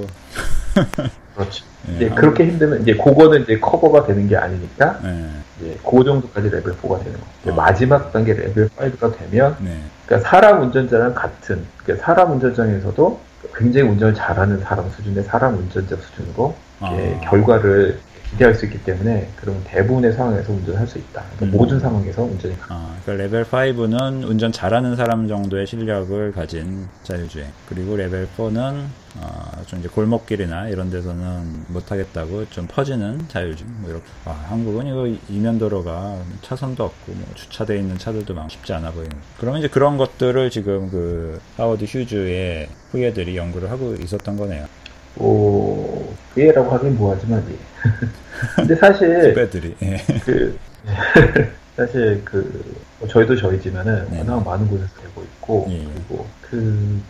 그렇죠. 1.35 1.65
예, 1.89 1.95
이제 1.95 2.05
한국- 2.07 2.15
그렇게 2.21 2.45
힘들면 2.47 2.81
이제 2.81 2.93
그거는 2.95 3.43
이제 3.43 3.59
커버가 3.59 4.05
되는 4.05 4.27
게 4.27 4.35
아니니까 4.35 4.99
예, 5.05 5.27
이제 5.59 5.77
그 5.87 6.03
정도까지 6.03 6.49
레벨 6.49 6.73
4가 6.73 6.97
되는 7.03 7.13
거예요. 7.43 7.53
아. 7.59 7.63
마지막 7.63 8.11
단계 8.11 8.33
레벨 8.33 8.69
5가 8.69 9.17
되면 9.17 9.55
네, 9.59 9.77
그러니까 10.05 10.29
사람 10.29 10.61
운전자랑 10.63 11.13
같은 11.13 11.63
그러니까 11.83 12.05
사람 12.05 12.31
운전자 12.31 12.70
중에서도 12.70 13.19
굉장히 13.55 13.89
운전을 13.89 14.13
잘하는 14.15 14.59
사람 14.61 14.89
수준의 14.89 15.23
사람 15.25 15.55
운전자 15.57 15.95
수준으로 15.95 16.55
아. 16.79 16.95
결과를 17.23 17.99
기대할 18.31 18.55
수 18.55 18.65
있기 18.65 18.83
때문에 18.83 19.29
그러면 19.35 19.61
대부분의 19.65 20.13
상황에서 20.13 20.53
운전할 20.53 20.87
수 20.87 20.97
있다. 20.97 21.23
그러니까 21.35 21.45
음. 21.45 21.51
모든 21.51 21.79
상황에서 21.79 22.23
운전이 22.23 22.57
가능. 22.59 22.75
아, 22.75 22.95
그러니까 23.03 23.23
레벨 23.23 23.43
5는 23.43 24.27
운전 24.27 24.51
잘하는 24.51 24.95
사람 24.95 25.27
정도의 25.27 25.67
실력을 25.67 26.31
가진 26.31 26.87
자율주행. 27.03 27.47
그리고 27.67 27.97
레벨 27.97 28.27
4는 28.37 28.85
어, 29.17 29.51
좀 29.65 29.79
이제 29.79 29.89
골목길이나 29.89 30.69
이런 30.69 30.89
데서는 30.89 31.65
못하겠다고 31.67 32.49
좀 32.49 32.67
퍼지는 32.67 33.27
자율주행. 33.27 33.81
뭐 33.81 33.89
이렇게. 33.89 34.05
아, 34.25 34.31
한국은 34.49 34.87
이거 34.87 35.07
이면도로가 35.29 36.19
차선도 36.41 36.83
없고 36.85 37.11
뭐 37.11 37.25
주차돼 37.35 37.77
있는 37.77 37.97
차들도 37.97 38.33
많고 38.33 38.49
쉽지 38.49 38.71
않아 38.73 38.91
보이는. 38.91 39.11
그러면 39.39 39.59
이제 39.59 39.67
그런 39.67 39.97
것들을 39.97 40.49
지금 40.49 40.89
그 40.89 41.41
하워드 41.57 41.83
휴즈의 41.83 42.69
후예들이 42.91 43.35
연구를 43.35 43.69
하고 43.69 43.93
있었던 43.95 44.37
거네요. 44.37 44.65
후예라고 45.15 46.71
하긴 46.71 46.97
뭐하지만 46.97 47.43
예. 47.49 47.57
근데 48.55 48.75
사실 48.75 49.31
후예들이 49.31 49.75
예. 49.83 49.97
그 50.23 50.57
사실 51.75 52.23
그뭐 52.25 53.07
저희도 53.09 53.35
저희지만은 53.35 54.07
네. 54.11 54.19
워낙 54.19 54.43
많은 54.43 54.67
곳에서 54.67 54.89
되고 55.01 55.23
있고 55.23 55.67
예. 55.69 55.85
그리고 55.93 56.27
그 56.41 57.01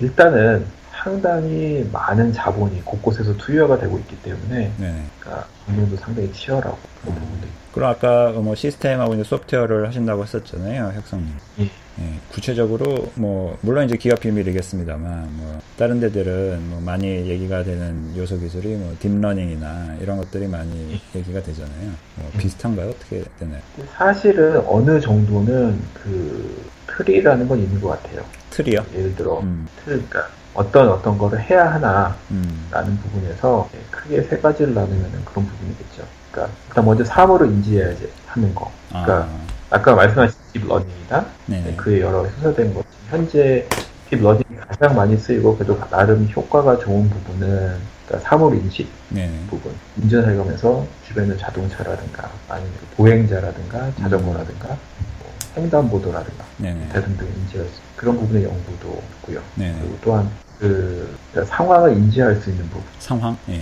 일단은 0.00 0.64
상당히 0.92 1.88
많은 1.90 2.32
자본이 2.32 2.84
곳곳에서 2.84 3.36
투여가 3.36 3.78
되고 3.78 3.98
있기 3.98 4.16
때문에 4.22 4.72
네. 4.76 5.04
그러니까 5.20 5.46
경쟁도 5.66 5.96
상당히 5.96 6.30
치열하고 6.32 6.78
그런 7.00 7.14
부분도 7.14 7.46
있고 7.46 7.60
그럼 7.72 7.90
아까 7.90 8.32
뭐 8.32 8.54
시스템하고 8.54 9.14
이제 9.14 9.24
소프트웨어를 9.24 9.86
하신다고 9.88 10.22
했었잖아요, 10.24 10.92
혁성님. 10.94 11.28
예. 11.60 11.70
예, 12.00 12.18
구체적으로 12.32 13.10
뭐 13.14 13.58
물론 13.60 13.84
이제 13.84 13.96
기업 13.96 14.20
비밀이겠습니다만 14.20 15.28
뭐 15.36 15.60
다른 15.76 16.00
데들은 16.00 16.70
뭐 16.70 16.80
많이 16.80 17.06
얘기가 17.06 17.62
되는 17.62 18.16
요소 18.16 18.38
기술이 18.38 18.68
뭐 18.76 18.94
deep 19.00 19.26
learning이나 19.26 19.96
이런 20.00 20.16
것들이 20.16 20.46
많이 20.48 20.98
얘기가 21.14 21.42
되잖아요. 21.42 21.90
뭐 22.16 22.30
비슷한가요? 22.38 22.88
어떻게 22.90 23.24
되나요? 23.38 23.60
사실은 23.96 24.62
어느 24.66 24.98
정도는 25.00 25.78
그 25.92 26.64
틀이라는 26.86 27.46
건 27.46 27.58
있는 27.58 27.80
것 27.80 27.88
같아요. 28.02 28.24
틀이요? 28.50 28.84
예를 28.94 29.14
들어 29.14 29.40
음, 29.40 29.66
틀, 29.84 30.02
그러니까 30.08 30.28
어떤 30.54 30.88
어떤 30.88 31.18
거를 31.18 31.40
해야 31.40 31.72
하나 31.72 32.16
음, 32.30 32.66
라는 32.70 32.96
부분에서 32.98 33.68
크게 33.90 34.22
세 34.22 34.38
가지를 34.38 34.74
나누면 34.74 35.24
그런 35.24 35.46
부분이겠죠. 35.46 36.04
그러니까 36.32 36.54
일단 36.68 36.84
먼저 36.84 37.04
사물을 37.04 37.46
인지해야지 37.48 38.10
하는 38.26 38.54
거. 38.54 38.70
아, 38.92 39.04
그러니까 39.04 39.28
아까 39.32 39.94
말씀하신 39.94 40.36
deep 40.52 40.72
learning이나 40.72 41.26
네네. 41.46 41.76
그에 41.76 42.00
여러 42.00 42.24
해당된 42.24 42.74
것. 42.74 42.84
현재 43.08 43.66
deep 44.08 44.23
learning이 44.23 44.56
가장 44.68 44.96
많이 44.96 45.16
쓰이고 45.16 45.56
그래도 45.56 45.78
나름 45.90 46.28
효과가 46.34 46.78
좋은 46.78 47.08
부분은 47.08 47.76
그러니까 48.06 48.28
사물 48.28 48.56
인식 48.56 48.88
네네. 49.10 49.46
부분. 49.48 49.72
운전해가면서 50.02 50.84
주변의 51.06 51.38
자동차라든가 51.38 52.28
아니면 52.48 52.72
보행자라든가 52.96 53.92
자전거라든가 54.00 54.68
뭐 54.68 55.32
횡단보도라든가 55.56 56.44
네네. 56.58 56.88
등등 56.88 57.26
인지할 57.36 57.66
수 57.68 57.80
그런 57.94 58.16
부분의 58.18 58.42
연구도 58.44 59.00
있고요. 59.16 59.40
네네. 59.54 59.78
그리고 59.80 59.96
또한 60.02 60.28
그 60.58 61.16
그러니까 61.30 61.56
상황을 61.56 61.92
인지할 61.92 62.34
수 62.36 62.50
있는 62.50 62.64
부분. 62.70 62.82
상황? 62.98 63.36
예. 63.48 63.60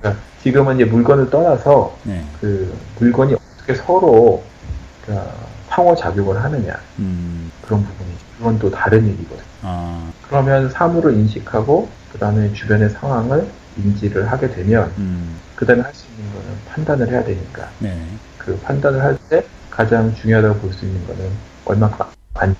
그러니까 0.00 0.22
지금은 0.42 0.76
이제 0.76 0.84
물건을 0.84 1.30
떠나서 1.30 1.96
네. 2.04 2.22
그 2.40 2.76
물건이 2.98 3.34
어떻게 3.34 3.74
서로 3.74 4.44
그러니까 5.04 5.32
상호 5.68 5.94
작용을 5.96 6.42
하느냐 6.42 6.74
음, 6.98 7.50
그런 7.62 7.82
부분이 7.84 8.10
그건 8.38 8.58
또 8.58 8.70
다른 8.70 9.06
얘기거든요. 9.06 9.42
아, 9.62 10.10
그러면 10.28 10.70
사물을 10.70 11.14
인식하고 11.14 11.88
그 12.12 12.18
다음에 12.18 12.52
주변의 12.52 12.90
상황을 12.90 13.46
인지를 13.78 14.30
하게 14.30 14.50
되면 14.50 14.92
음, 14.98 15.38
그 15.56 15.64
다음에 15.66 15.82
할 15.82 15.94
수 15.94 16.06
있는 16.10 16.32
거는 16.32 16.48
판단을 16.68 17.08
해야 17.10 17.24
되니까 17.24 17.68
네네. 17.78 18.02
그 18.38 18.58
판단을 18.60 19.02
할 19.02 19.16
때 19.28 19.44
가장 19.70 20.14
중요하다고 20.14 20.58
볼 20.60 20.72
수 20.72 20.84
있는 20.84 21.06
거는 21.06 21.30
얼마큼 21.64 22.06
안, 22.34 22.54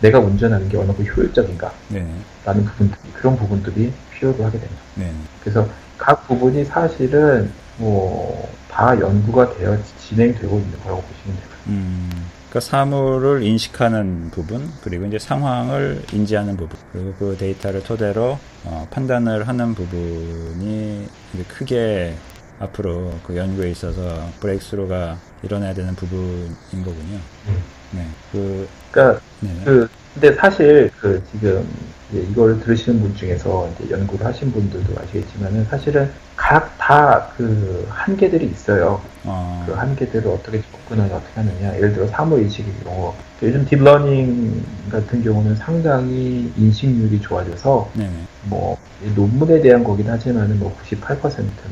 내가 0.00 0.18
운전하는 0.18 0.68
게 0.68 0.76
얼마큼 0.76 1.04
효율적인가 1.06 1.72
네네. 1.88 2.08
라는 2.44 2.64
부분들이 2.64 2.98
그런 3.14 3.36
부분들이 3.36 3.92
필요로 4.12 4.44
하게 4.44 4.58
됩니다. 4.58 4.82
네네. 4.96 5.12
그래서 5.42 5.68
각 5.98 6.26
부분이 6.26 6.64
사실은 6.64 7.50
뭐 7.78 8.48
다 8.76 8.98
연구가 9.00 9.56
되어 9.56 9.74
진행되고 9.98 10.58
있는 10.58 10.78
거라고 10.82 11.00
보시면 11.00 11.34
돼요. 11.38 11.55
음, 11.68 12.10
그러니까 12.48 12.60
사물을 12.60 13.42
인식하는 13.42 14.30
부분, 14.30 14.70
그리고 14.82 15.06
이제 15.06 15.18
상황을 15.18 16.02
인지하는 16.12 16.56
부분, 16.56 16.78
그리고 16.92 17.14
그 17.18 17.36
데이터를 17.36 17.82
토대로 17.82 18.38
어, 18.64 18.86
판단을 18.90 19.48
하는 19.48 19.74
부분이 19.74 21.08
이제 21.34 21.44
크게 21.48 22.14
앞으로 22.58 23.12
그 23.22 23.36
연구에 23.36 23.70
있어서 23.70 24.30
breakthrough가 24.40 25.18
일어나야 25.42 25.74
되는 25.74 25.94
부분인 25.94 26.82
거군요. 26.84 27.18
음. 27.48 27.62
네, 27.92 28.06
그, 28.32 28.68
그러니까 28.90 29.20
네, 29.40 29.50
그 29.64 29.88
근데 30.14 30.34
사실 30.34 30.90
그 30.98 31.22
지금 31.30 31.68
이제 32.10 32.26
이걸 32.30 32.60
들으시는 32.60 33.00
분 33.00 33.14
중에서 33.16 33.68
이제 33.80 33.90
연구를 33.90 34.26
하신 34.26 34.52
분들도 34.52 34.94
아시겠지만은 35.00 35.64
사실은 35.66 36.10
각 36.36 36.76
다 36.78 37.26
그 37.36 37.84
한계들이 37.90 38.46
있어요. 38.46 39.02
어, 39.24 39.64
그 39.66 39.72
한계들을 39.72 40.30
어떻게 40.30 40.62
접근하냐 40.62 41.16
어떻게 41.16 41.40
하느냐. 41.40 41.74
예를 41.76 41.92
들어 41.92 42.06
사물 42.06 42.42
인식의 42.42 42.72
경우 42.84 43.12
요즘 43.42 43.66
deep 43.66 43.99
learning 43.99 44.64
같은 44.90 45.22
경우는 45.24 45.56
상당히 45.56 46.52
인식률이 46.56 47.20
좋아져서 47.20 47.90
네네, 47.94 48.12
뭐이 48.44 48.76
논문에 49.16 49.60
대한 49.60 49.82
거긴 49.82 50.08
하지만은 50.08 50.60
뭐 50.60 50.76
98%, 50.88 51.20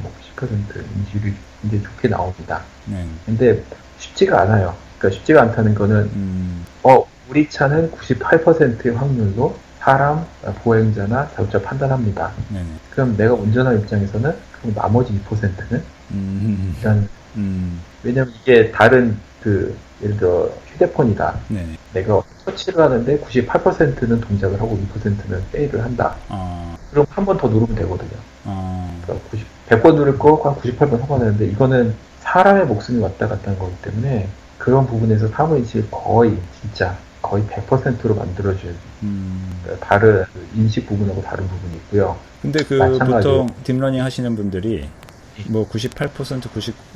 뭐 0.03 0.12
90% 0.37 0.51
인식률이 0.97 1.35
굉장히 1.62 1.85
좋게 1.85 2.09
나옵니다. 2.09 2.62
네, 2.87 3.07
근데 3.25 3.62
쉽지가 3.99 4.40
않아요. 4.42 4.75
그러니까 4.99 5.16
쉽지가 5.18 5.42
않다는 5.42 5.75
거는 5.77 5.97
음, 6.16 6.64
어, 6.83 7.07
우리 7.31 7.49
차는 7.49 7.92
98%의 7.92 8.94
확률로 8.97 9.57
사람, 9.88 10.25
보행자나 10.62 11.29
자동차 11.33 11.61
판단합니다. 11.61 12.31
네네, 12.49 12.64
그럼 12.90 13.16
내가 13.18 13.35
운전하는 13.35 13.81
입장에서는 13.81 14.35
그럼 14.62 14.75
나머지 14.75 15.12
2%는? 15.12 15.83
음, 16.12 16.73
일단, 16.75 17.07
음, 17.37 17.81
왜냐면 18.03 18.33
이게 18.40 18.70
다른 18.70 19.18
그, 19.42 19.77
예를 20.03 20.16
들어 20.16 20.49
휴대폰이다. 20.73 21.35
네네, 21.49 21.77
내가 21.92 22.23
터치를 22.47 22.83
하는데 22.83 23.18
98%는 23.18 24.20
동작을 24.23 24.59
하고 24.59 24.79
2%는 24.94 25.44
fail을 25.53 25.85
한다. 25.85 26.14
어, 26.31 26.75
그럼 26.90 27.05
한 27.11 27.27
번 27.27 27.37
더 27.37 27.49
누르면 27.49 27.75
되거든요. 27.77 28.16
어, 28.47 28.99
그러니까 29.03 29.29
90, 29.31 29.47
100번 29.68 29.97
누를 29.97 30.18
거한 30.18 30.57
98번 30.57 30.99
성공하는데 30.99 31.44
이거는 31.47 31.94
사람의 32.20 32.64
목숨이 32.66 33.01
왔다 33.03 33.29
갔다 33.29 33.49
하는 33.51 33.59
거기 33.59 33.75
때문에 33.83 34.29
그런 34.57 34.87
부분에서 34.87 35.29
사물인식을 35.29 35.88
거의 35.90 36.38
진짜 36.62 36.97
거의 37.25 37.43
100%로 37.45 38.15
만들어줘야 38.15 38.61
돼요. 38.71 38.75
음. 39.03 39.59
다른 39.81 40.25
그 40.35 40.47
인식 40.55 40.87
부분하고 40.87 41.23
다른 41.23 41.49
부분이 41.49 41.75
있고요. 41.77 42.17
근데 42.43 42.63
그. 42.63 42.79
보통 42.99 43.47
deep 43.64 43.77
learning 43.77 44.03
하시는 44.03 44.37
분들이 44.37 44.87
뭐 45.49 45.67
98% 45.69 46.43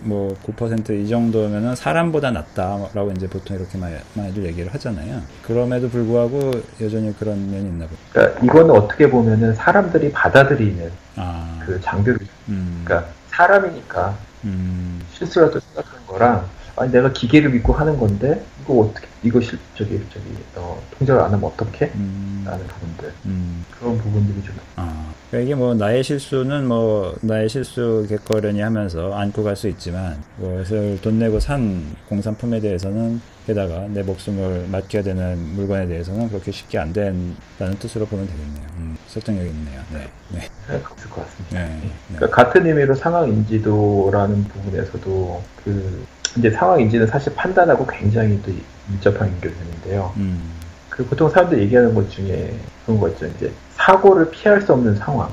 99%이 0.04 1.08
정도면은 1.08 1.74
사람보다 1.74 2.30
낫다라고 2.30 3.12
이제 3.16 3.26
보통 3.26 3.56
이렇게 3.56 3.78
많이- 3.78 3.96
많이들 4.14 4.44
얘기를 4.44 4.72
하잖아요. 4.74 5.22
그럼에도 5.42 5.88
불구하고 5.88 6.50
여전히 6.80 7.16
그런 7.18 7.50
면이 7.50 7.64
있나 7.66 7.86
보요. 7.86 7.96
그러니까 8.12 8.44
이거는 8.44 8.70
어떻게 8.70 9.08
보면은 9.10 9.54
사람들이 9.54 10.12
받아들이는 10.12 10.90
아, 11.16 11.58
그 11.64 11.80
장벽이 11.80 12.18
음, 12.50 12.82
그러니까 12.84 13.10
사람이니까 13.30 14.14
음, 14.44 15.00
실수라도 15.14 15.58
생각하는 15.58 16.06
거랑 16.06 16.46
아니 16.76 16.92
내가 16.92 17.12
기계를 17.12 17.50
믿고 17.50 17.72
하는 17.72 17.98
건데 17.98 18.44
이거 18.68 18.80
어떻게 18.80 19.06
이거 19.22 19.40
실 19.40 19.58
저기 19.74 19.98
저기 20.12 20.26
어, 20.56 20.80
통제를 20.98 21.20
안 21.20 21.32
하면 21.32 21.44
어떻게? 21.44 21.86
음, 21.94 22.42
라는 22.44 22.66
부분들 22.66 23.12
음, 23.24 23.64
그런 23.78 23.96
부분들이 23.98 24.42
좀 24.44 24.54
아, 24.76 25.12
그러니까 25.30 25.46
이게 25.46 25.54
뭐 25.54 25.74
나의 25.74 26.04
실수는 26.04 26.68
뭐 26.68 27.16
나의 27.22 27.48
실수겠거려니 27.48 28.60
하면서 28.60 29.12
안고 29.14 29.42
갈 29.42 29.56
수 29.56 29.68
있지만 29.68 30.22
그것을 30.38 31.00
돈 31.02 31.18
내고 31.18 31.40
산 31.40 31.96
공산품에 32.08 32.60
대해서는 32.60 33.20
게다가 33.46 33.86
내 33.88 34.02
목숨을 34.02 34.68
맡겨야 34.70 35.02
되는 35.02 35.38
물건에 35.54 35.86
대해서는 35.86 36.28
그렇게 36.28 36.52
쉽게 36.52 36.78
안 36.78 36.92
된다는 36.92 37.76
뜻으로 37.80 38.04
보면 38.06 38.26
되겠네요. 38.26 38.66
음, 38.76 38.96
설득력이 39.08 39.48
있네요. 39.48 39.80
네, 39.94 40.08
네, 40.28 40.48
생각할 40.66 40.90
수 40.90 40.94
있을 40.98 41.10
것 41.10 41.24
같습니다. 41.24 41.58
네, 41.58 41.80
네. 41.82 42.16
그러니까 42.18 42.44
같은 42.44 42.66
의미로 42.66 42.94
상황 42.94 43.26
인지도라는 43.28 44.44
부분에서도 44.44 45.42
그 45.64 46.04
이제 46.36 46.50
상황 46.50 46.80
인지는 46.80 47.06
사실 47.06 47.34
판단하고 47.34 47.86
굉장히 47.86 48.40
또 48.42 48.52
밀접한 48.88 49.28
연결되는데요. 49.28 50.12
음, 50.16 50.52
그 50.90 51.04
보통 51.06 51.28
사람들이 51.28 51.62
얘기하는 51.62 51.94
것 51.94 52.10
중에 52.10 52.54
그런 52.84 53.00
거 53.00 53.08
있죠. 53.10 53.26
이제 53.26 53.52
사고를 53.74 54.30
피할 54.30 54.60
수 54.60 54.72
없는 54.72 54.96
상황이 54.96 55.32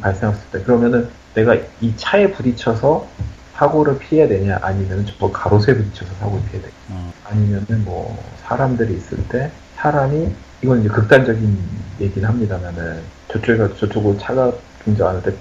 발생했을 0.00 0.42
때 0.52 0.62
그러면은 0.62 1.08
내가 1.34 1.56
이 1.80 1.96
차에 1.96 2.32
부딪혀서 2.32 3.06
사고를 3.54 3.98
피해야 3.98 4.28
되냐 4.28 4.58
아니면 4.62 5.04
저 5.06 5.30
가로수에 5.30 5.74
부딪혀서 5.74 6.14
사고를 6.20 6.44
피해야 6.46 6.62
되냐 6.62 6.74
어, 6.90 7.12
아니면은 7.24 7.84
뭐 7.84 8.16
사람들이 8.46 8.94
있을 8.94 9.18
때 9.28 9.50
사람이 9.76 10.28
이건 10.62 10.80
이제 10.80 10.88
극단적인 10.88 11.58
얘기는 12.00 12.28
합니다만은 12.28 13.00
저쪽에 13.28 13.56
가 13.56 13.68
저쪽으로 13.76 14.18
차가 14.18 14.52
굉장히 14.84 15.22
때 15.22 15.32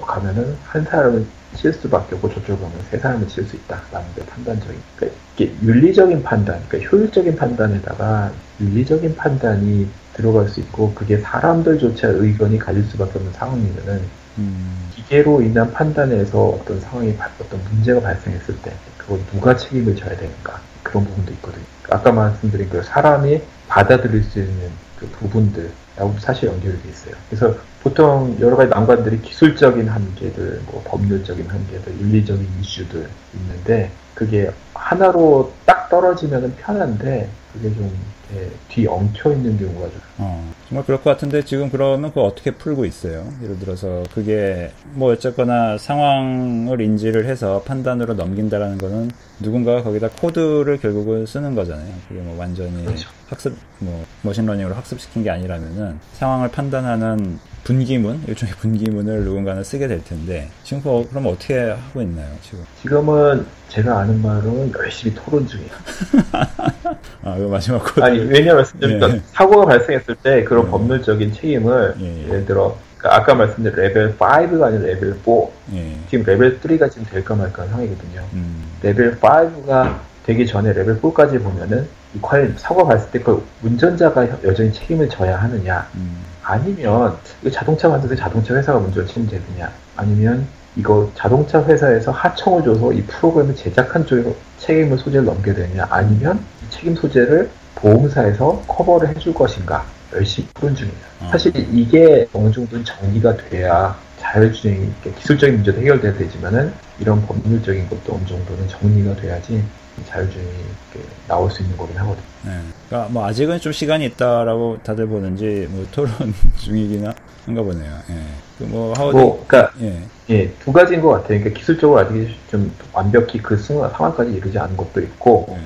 가면은 0.00 0.56
한 0.64 0.84
사람은 0.84 1.26
칠 1.56 1.72
수밖에 1.72 2.14
없고 2.16 2.28
가면 2.28 2.72
세 2.90 2.98
사람은 2.98 3.26
칠수 3.28 3.56
있다라는 3.56 4.06
게 4.14 4.24
판단적인 4.26 4.80
그러니까 4.96 5.20
이게 5.34 5.52
윤리적인 5.62 6.22
판단 6.22 6.62
그러니까 6.68 6.90
효율적인 6.90 7.36
판단에다가 7.36 8.32
윤리적인 8.60 9.16
판단이 9.16 9.88
들어갈 10.14 10.48
수 10.48 10.60
있고 10.60 10.92
그게 10.94 11.18
사람들조차 11.18 12.08
의견이 12.08 12.58
갈릴 12.58 12.84
수밖에 12.84 13.12
없는 13.18 13.32
상황이면은 13.32 14.02
음, 14.38 14.88
기계로 14.94 15.42
인한 15.42 15.72
판단에서 15.72 16.38
어떤 16.48 16.80
상황이 16.80 17.16
발- 17.16 17.30
어떤 17.40 17.60
문제가 17.64 18.00
발생했을 18.00 18.56
때 18.62 18.72
그걸 18.96 19.20
누가 19.32 19.56
책임을 19.56 19.96
져야 19.96 20.16
되는가 20.16 20.60
그런 20.82 21.04
부분도 21.04 21.32
있거든요. 21.34 21.64
아까 21.90 22.12
말씀드린 22.12 22.68
그 22.68 22.82
사람이 22.82 23.42
받아들일 23.68 24.22
수 24.24 24.38
있는 24.38 24.70
그 24.98 25.06
부분들하고 25.06 26.14
사실 26.18 26.48
연결이 26.48 26.80
돼 26.82 26.88
있어요. 26.88 27.14
그래서 27.28 27.54
보통 27.82 28.36
여러 28.40 28.56
가지 28.56 28.70
난관들이 28.70 29.22
기술적인 29.22 29.88
한계들, 29.88 30.62
뭐 30.66 30.82
법률적인 30.84 31.48
한계들, 31.48 32.00
윤리적인 32.00 32.46
이슈들 32.60 33.08
있는데 33.34 33.90
그게 34.14 34.50
하나로 34.74 35.52
딱 35.64 35.88
떨어지면 35.88 36.56
편한데 36.56 37.28
그게 37.52 37.72
좀 37.74 37.90
예, 38.34 38.50
뒤엉켜 38.68 39.32
있는 39.32 39.56
경우가 39.56 39.88
좀. 39.88 40.00
어, 40.18 40.52
정말 40.68 40.84
그럴 40.84 41.02
것 41.02 41.10
같은데 41.10 41.42
지금 41.44 41.70
그러면 41.70 42.10
그거 42.10 42.24
어떻게 42.24 42.50
풀고 42.50 42.84
있어요? 42.84 43.26
예를 43.42 43.58
들어서 43.58 44.02
그게 44.12 44.70
뭐 44.92 45.12
어쨌거나 45.12 45.78
상황을 45.78 46.80
인지를 46.82 47.24
해서 47.24 47.62
판단으로 47.64 48.14
넘긴다라는 48.14 48.76
거는 48.76 49.10
누군가가 49.40 49.82
거기다 49.82 50.10
코드를 50.10 50.78
결국은 50.78 51.24
쓰는 51.24 51.54
거잖아요. 51.54 51.90
그게 52.08 52.20
뭐 52.20 52.38
완전히 52.38 52.84
그렇죠. 52.84 53.08
학습, 53.28 53.54
뭐 53.78 54.04
machine 54.22 54.41
learning으로 54.41 54.74
학습시킨 54.74 55.22
게 55.22 55.30
아니라면은 55.30 55.98
상황을 56.14 56.50
판단하는 56.50 57.38
분기문, 57.64 58.22
일종의 58.26 58.54
분기문을 58.54 59.24
누군가는 59.24 59.62
쓰게 59.62 59.86
될 59.86 60.02
텐데 60.02 60.48
지금 60.64 60.82
그거 60.82 61.04
그럼 61.10 61.26
어떻게 61.26 61.58
하고 61.58 62.00
있나요? 62.00 62.26
지금? 62.42 62.64
지금은 62.80 63.46
제가 63.68 63.98
아는 63.98 64.22
바로는 64.22 64.72
열심히 64.78 65.14
토론 65.14 65.46
중이에요. 65.46 65.70
아, 67.22 67.36
이거 67.36 67.48
마지막 67.48 67.84
코드. 67.84 68.00
아니 68.00 68.18
왜냐면 68.20 68.56
말씀드리니까 68.56 69.10
예. 69.10 69.22
사고가 69.32 69.66
발생했을 69.66 70.14
때 70.22 70.44
그런 70.44 70.66
예. 70.66 70.70
법률적인 70.70 71.34
책임을 71.34 71.96
예, 72.00 72.04
예. 72.04 72.28
예를 72.28 72.46
들어 72.46 72.78
그러니까 72.96 73.20
아까 73.20 73.34
말씀드린 73.34 73.76
레벨 73.76 74.16
5가 74.16 74.62
아니라 74.62 74.82
레벨 74.84 75.14
4 75.22 75.32
예. 75.74 75.96
지금 76.08 76.24
레벨 76.24 76.58
3가 76.58 76.90
지금 76.90 77.06
될까 77.10 77.34
말까 77.34 77.62
한 77.62 77.68
상황이거든요. 77.68 78.24
음. 78.32 78.64
레벨 78.80 79.18
5가 79.20 79.98
되기 80.28 80.46
전에 80.46 80.74
레벨 80.74 81.00
4까지 81.00 81.42
보면은 81.42 81.88
이 82.14 82.18
과연 82.20 82.54
사고가 82.58 82.88
발생 82.88 83.10
때 83.12 83.29
그 83.29 83.42
운전자가 83.62 84.28
여전히 84.44 84.70
책임을 84.74 85.08
져야 85.08 85.40
하느냐 85.40 85.88
음. 85.94 86.22
아니면 86.42 87.16
이거 87.40 87.50
자동차 87.50 87.88
만드는 87.88 88.14
자동차 88.14 88.54
회사가 88.54 88.78
문제를 88.78 89.08
책임지느냐 89.08 89.72
아니면 89.96 90.46
이거 90.76 91.10
자동차 91.14 91.64
회사에서 91.64 92.12
하청을 92.12 92.62
줘서 92.62 92.92
이 92.92 93.02
프로그램을 93.04 93.56
제작한 93.56 94.04
쪽에 94.04 94.22
책임을 94.58 94.98
소재를 94.98 95.24
넘겨야 95.24 95.54
되느냐 95.54 95.86
아니면 95.88 96.44
이 96.62 96.70
책임 96.70 96.94
소재를 96.94 97.48
보험사에서 97.76 98.64
커버를 98.68 99.08
해줄 99.08 99.32
것인가 99.32 99.86
열심히 100.12 100.46
토론 100.52 100.74
중입니다. 100.74 101.06
어. 101.22 101.28
사실 101.30 101.52
이게 101.72 102.28
어느 102.34 102.52
정도는 102.52 102.84
정리가 102.84 103.34
돼야 103.48 103.96
자율주행이 104.20 104.84
이렇게 104.84 105.18
기술적인 105.18 105.56
문제도 105.56 105.80
해결돼야 105.80 106.12
되지만은 106.18 106.70
이런 107.00 107.24
법률적인 107.24 107.88
것도 107.88 108.14
어느 108.14 108.26
정도는 108.26 108.68
정리가 108.68 109.16
돼야지 109.16 109.64
자율주행이 110.06 110.48
이렇게 110.50 111.08
나올 111.26 111.50
수 111.50 111.62
있는 111.62 111.76
거긴 111.76 111.96
하거든요. 111.98 112.24
네. 112.44 112.60
그러니까 112.88 113.12
뭐 113.12 113.26
아직은 113.26 113.60
좀 113.60 113.72
시간이 113.72 114.04
있다라고 114.06 114.78
다들 114.82 115.06
보는지 115.06 115.66
뭐 115.70 115.86
토론 115.90 116.10
중이긴 116.58 117.06
한가 117.46 117.62
보네요. 117.62 117.92
예. 118.10 118.22
그뭐 118.58 118.92
하워드 118.96 119.16
뭐, 119.16 119.44
그러니까 119.46 119.72
예. 119.80 120.02
예, 120.30 120.50
두 120.58 120.72
가지인 120.72 121.00
것 121.00 121.08
같아요. 121.10 121.38
그러니까 121.38 121.58
기술적으로 121.58 122.00
아직 122.00 122.34
좀 122.50 122.72
완벽히 122.92 123.38
그 123.38 123.56
순간 123.56 123.90
상황까지 123.90 124.32
이르지 124.32 124.58
않은 124.58 124.76
것도 124.76 125.00
있고, 125.00 125.46
예. 125.50 125.58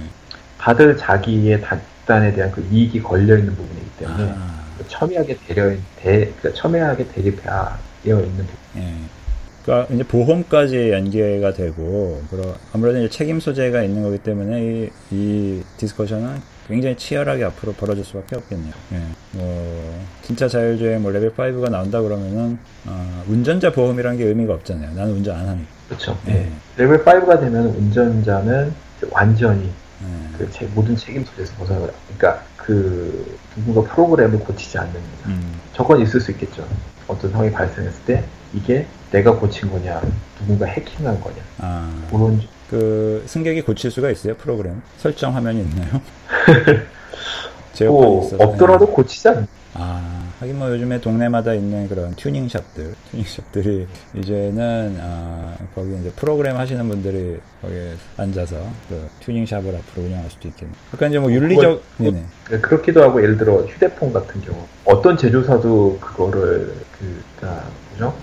다들 0.59 0.97
자기의 0.97 1.61
단단에 1.63 2.33
대한 2.35 2.53
그 2.53 2.67
이익이 2.71 3.03
걸려 3.03 3.37
있는 3.37 3.57
부분이기 3.57 3.91
때문에 3.99 4.35
아, 4.37 4.63
그 4.79 4.85
첨예하게 4.89 5.39
대려 5.47 5.75
대, 5.97 6.31
그러니까 6.41 6.53
첨예하게 6.55 7.09
대립되어 7.09 7.77
있는 8.05 8.47
부분. 8.47 8.57
예. 8.77 8.95
그러니까 9.65 9.95
이제 9.95 10.03
보험까지 10.03 10.91
연계가 10.91 11.53
되고 11.53 12.21
그러 12.31 12.55
아무래도 12.73 12.99
이제 12.99 13.09
책임 13.09 13.39
소재가 13.41 13.83
있는 13.83 14.03
거기 14.03 14.19
때문에 14.19 14.61
이, 14.61 14.91
이 15.13 15.63
discussion은 15.77 16.41
굉장히 16.69 16.97
치열하게 16.97 17.45
앞으로 17.45 17.73
벌어질 17.73 18.05
수밖에 18.05 18.37
없겠네요. 18.37 18.73
예. 18.93 18.99
뭐 19.33 20.01
진짜 20.23 20.49
자율주행 20.49 21.03
뭐 21.03 21.11
레벨 21.11 21.33
5가 21.35 21.71
나온다 21.71 22.01
그러면은 22.01 22.59
아, 22.87 23.23
운전자 23.29 23.71
보험이라는 23.73 24.19
게 24.19 24.25
의미가 24.25 24.55
없잖아요. 24.55 24.95
나는 24.95 25.13
운전 25.15 25.37
안 25.37 25.49
하니까. 25.49 25.69
그렇죠. 25.89 26.19
예. 26.29 26.33
예. 26.35 26.49
레벨 26.77 27.05
5가 27.05 27.39
되면 27.41 27.67
운전자는 27.67 28.73
완전히 29.11 29.65
예. 29.67 30.39
그 30.39 30.51
제- 30.51 30.67
모든 30.75 30.97
책임 30.97 31.25
소재에서 31.25 31.53
벗어나. 31.57 31.89
그러니까 32.17 32.43
그 32.57 33.37
누군가 33.57 33.93
프로그램을 33.93 34.39
고치지 34.41 34.79
않는 34.79 34.95
음. 35.27 35.61
저건 35.75 36.01
있을 36.01 36.21
수 36.21 36.31
있겠죠. 36.31 36.67
어떤 37.09 37.31
상황이 37.33 37.51
발생했을 37.51 38.05
때 38.07 38.25
이게 38.55 38.87
내가 39.13 39.35
고친 39.37 39.71
거냐, 39.71 40.01
누군가 40.39 40.67
해킹한 40.67 41.21
거냐. 41.21 41.37
아, 41.59 41.91
그런 42.11 42.41
그 42.71 43.23
승객이 43.27 43.61
고칠 43.63 43.91
수가 43.91 44.11
있어요 44.11 44.35
프로그램 44.37 44.81
설정 44.97 45.35
화면이 45.37 45.61
있나요? 45.61 46.01
제어판이 47.75 48.07
뭐 48.15 48.25
있어서. 48.27 48.43
없더라도 48.45 48.87
고치지 48.87 49.29
않. 49.29 49.47
아 49.75 50.29
하긴 50.41 50.59
뭐 50.59 50.69
요즘에 50.71 51.01
동네마다 51.01 51.55
있는 51.55 51.89
그런 51.89 52.15
튜닝 52.15 52.47
샵들 52.47 52.95
튜닝 53.11 53.25
샵들이 53.27 53.87
이제는 54.15 54.99
아 55.01 55.57
거기 55.75 55.95
이제 55.99 56.11
프로그램 56.15 56.57
하시는 56.59 56.87
분들이 56.87 57.39
거기에 57.63 57.95
앉아서 58.19 58.57
그 58.91 59.09
튜닝 59.21 59.47
샵을 59.47 59.75
앞으로 59.75 60.05
운영할 60.07 60.29
수도 60.31 60.49
있겠네. 60.49 60.73
그러니까 60.91 61.07
이제 61.09 61.19
뭐 61.19 61.33
윤리적 61.33 61.63
그걸- 61.63 61.81
네네 62.13 62.25
그러니까 62.45 62.69
그렇기도 62.69 63.03
하고 63.03 63.23
예를 63.23 63.39
들어 63.39 63.63
휴대폰 63.63 64.13
같은 64.13 64.43
경우 64.43 64.59
어떤 64.85 65.17
제조사도 65.17 65.99
그거를 66.01 66.75
그 66.99 67.23
그러니까 67.39 67.65
뭐죠? 67.91 68.15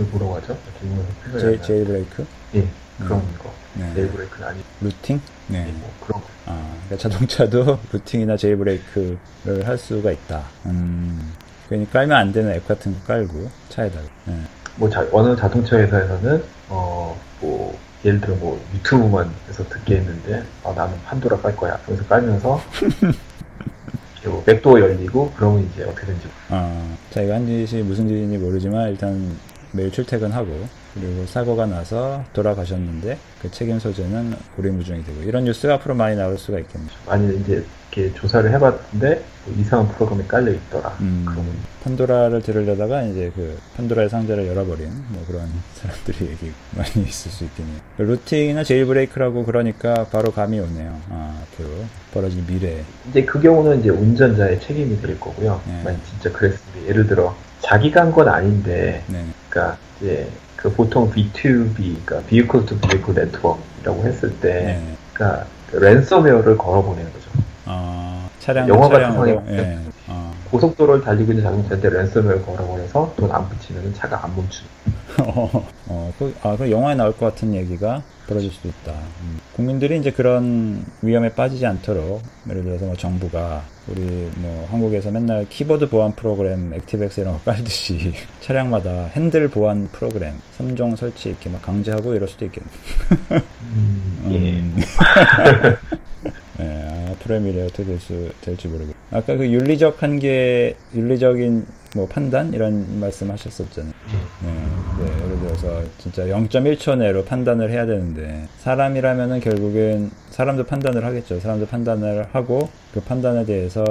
그 0.00 0.08
뭐라고 0.12 0.36
하죠? 0.36 0.56
지금은 0.80 1.04
생각이 1.24 1.34
안 1.34 1.38
제, 1.40 1.46
나요. 1.46 1.62
제일 1.66 1.84
브레이크 1.84 2.26
예 2.54 2.68
그런 2.98 3.18
음. 3.20 3.34
거. 3.38 3.52
네. 3.74 3.92
제일 3.94 4.08
브레이크는 4.10 4.48
아니 4.48 4.60
루팅 4.80 5.20
네. 5.48 5.72
뭐 5.78 5.92
그런 6.06 6.20
거. 6.22 6.26
아, 6.46 6.74
그러니까 6.88 6.96
자동차도 7.08 7.78
루팅이나 7.92 8.36
제이브레이크를 8.36 9.18
할 9.66 9.76
수가 9.78 10.10
있다. 10.12 10.42
음, 10.66 11.32
괜히 11.68 11.88
깔면 11.90 12.16
안 12.16 12.32
되는 12.32 12.50
앱 12.52 12.66
같은 12.66 12.94
거 12.94 13.00
깔고 13.06 13.50
차에다가. 13.68 14.06
네. 14.24 14.40
뭐 14.76 14.88
자, 14.88 15.06
어느 15.12 15.36
자동차 15.36 15.76
회사에서는 15.76 16.42
어뭐 16.70 17.78
예를 18.04 18.20
들어 18.20 18.34
뭐 18.36 18.58
유튜브만 18.74 19.30
해서 19.48 19.68
듣게 19.68 19.96
했는데 19.96 20.42
아 20.64 20.72
나는 20.72 20.94
판도라 21.04 21.36
깔 21.38 21.54
거야. 21.54 21.78
그래서 21.84 22.02
깔면서 22.06 22.60
이렇게 24.22 24.60
뭐 24.62 24.80
열리고 24.80 25.32
그러면 25.36 25.68
이제 25.72 25.84
어떻게든지 25.84 26.28
어, 26.50 26.96
자기가 27.10 27.34
한 27.36 27.46
짓이 27.46 27.82
무슨 27.82 28.06
짓인지 28.08 28.36
모르지만 28.38 28.90
일단 28.90 29.36
매일 29.72 29.90
출퇴근하고 29.92 30.68
그리고 30.94 31.24
사고가 31.26 31.66
나서 31.66 32.24
돌아가셨는데 32.32 33.16
그 33.40 33.50
책임 33.50 33.78
소재는 33.78 34.34
오리무중이 34.58 35.04
되고 35.04 35.22
이런 35.22 35.44
뉴스가 35.44 35.74
앞으로 35.74 35.94
많이 35.94 36.16
나올 36.16 36.36
수가 36.36 36.58
있겠네요. 36.58 36.90
많이 37.06 37.36
이제 37.40 37.64
이렇게 37.92 38.12
조사를 38.14 38.50
해봤는데 38.52 39.24
뭐 39.44 39.54
이상한 39.58 39.88
프로그램이 39.88 40.26
깔려 40.28 40.50
있더라. 40.52 40.96
음, 41.00 41.26
판도라를 41.84 42.42
들으려다가 42.42 43.02
이제 43.04 43.30
그 43.34 43.56
판도라의 43.76 44.08
상자를 44.10 44.46
열어버린 44.48 44.88
뭐 45.08 45.24
그런 45.26 45.48
사람들이 45.74 46.30
얘기 46.30 46.52
많이 46.76 47.06
있을 47.08 47.30
수 47.30 47.44
있겠네요. 47.44 47.76
루팅이나 47.98 48.64
제일브레이크라고 48.64 49.44
그러니까 49.44 50.06
바로 50.10 50.32
감이 50.32 50.58
오네요. 50.58 51.00
아, 51.10 51.40
앞으로 51.52 51.68
벌어질 52.12 52.44
미래. 52.46 52.82
이제 53.10 53.24
그 53.24 53.40
경우는 53.40 53.80
이제 53.80 53.90
운전자의 53.90 54.60
책임이 54.60 55.00
될 55.00 55.18
거고요. 55.20 55.60
네. 55.66 55.82
만약 55.84 56.00
진짜 56.04 56.30
그랬으면 56.36 56.86
예를 56.88 57.06
들어 57.06 57.34
자기가 57.62 58.00
한 58.02 58.12
건 58.12 58.26
아닌데, 58.28 59.04
네. 59.06 59.24
그러니까 59.50 59.76
이제 60.00 60.28
그 60.56 60.72
보통 60.72 61.10
B2B, 61.10 61.74
그러니까 62.04 62.20
Vehicle 62.28 62.64
to 62.66 62.78
Vehicle 62.78 63.18
Network이라고 63.18 64.04
했을 64.04 64.30
때, 64.40 64.48
네. 64.52 64.96
그러니까 65.12 65.46
그 65.70 65.76
랜섬웨어를 65.76 66.56
걸어보내는 66.56 67.12
거죠. 67.12 67.30
어, 67.66 68.30
차량 68.38 68.68
영화 68.68 68.88
같은 68.88 69.12
상황이 69.12 69.32
예. 69.48 69.78
어. 70.50 70.52
고속도로를 70.52 71.02
달리고 71.04 71.32
있는 71.32 71.44
자동차인데 71.44 71.88
랜섬웨어를 71.90 72.42
걸어보내서 72.44 73.14
돈 73.16 73.30
안 73.30 73.48
붙이면 73.48 73.94
차가 73.94 74.24
안 74.24 74.34
멈추는. 74.34 74.68
어, 75.88 76.12
그, 76.18 76.34
아, 76.42 76.56
그 76.56 76.70
영화에 76.70 76.94
나올 76.94 77.12
것 77.16 77.26
같은 77.26 77.54
얘기가 77.54 78.02
벌어질 78.26 78.50
수도 78.50 78.68
있다. 78.68 78.92
음. 79.22 79.38
국민들이 79.54 79.98
이제 79.98 80.10
그런 80.12 80.84
위험에 81.02 81.32
빠지지 81.32 81.66
않도록, 81.66 82.22
예를 82.48 82.64
들어서 82.64 82.86
뭐 82.86 82.96
정부가 82.96 83.62
우리 83.88 84.00
뭐 84.36 84.68
한국에서 84.70 85.10
맨날 85.10 85.48
키보드 85.48 85.88
보안 85.88 86.12
프로그램 86.14 86.72
액티브엑스 86.74 87.20
이런 87.20 87.34
거 87.34 87.40
깔듯이 87.52 88.12
차량마다 88.40 89.06
핸들 89.16 89.48
보안 89.48 89.88
프로그램 89.92 90.34
3종 90.58 90.96
설치 90.96 91.30
이렇게 91.30 91.50
막 91.50 91.60
강제하고 91.62 92.14
이럴 92.14 92.28
수도 92.28 92.44
있겠네. 92.46 92.68
예. 94.30 94.36
음. 94.36 94.76
네, 96.58 96.99
미래 97.28 97.64
어떻게 97.64 97.84
될 97.84 97.98
수, 97.98 98.30
될지 98.40 98.68
모르겠 98.68 98.94
아까 99.10 99.36
그 99.36 99.46
윤리적 99.46 100.02
한계, 100.02 100.76
윤리적인 100.94 101.66
뭐 101.96 102.06
판단? 102.06 102.52
이런 102.52 103.00
말씀 103.00 103.30
하셨었잖아요. 103.30 103.92
네, 104.42 104.48
네, 105.00 105.24
예를 105.24 105.40
들어서 105.40 105.82
진짜 105.98 106.24
0.1초 106.24 106.98
내로 106.98 107.24
판단을 107.24 107.70
해야 107.70 107.84
되는데, 107.84 108.46
사람이라면은 108.58 109.40
결국엔 109.40 110.12
사람도 110.30 110.66
판단을 110.66 111.04
하겠죠. 111.04 111.40
사람도 111.40 111.66
판단을 111.66 112.26
하고, 112.30 112.68
그 112.94 113.00
판단에 113.00 113.44
대해서 113.44 113.84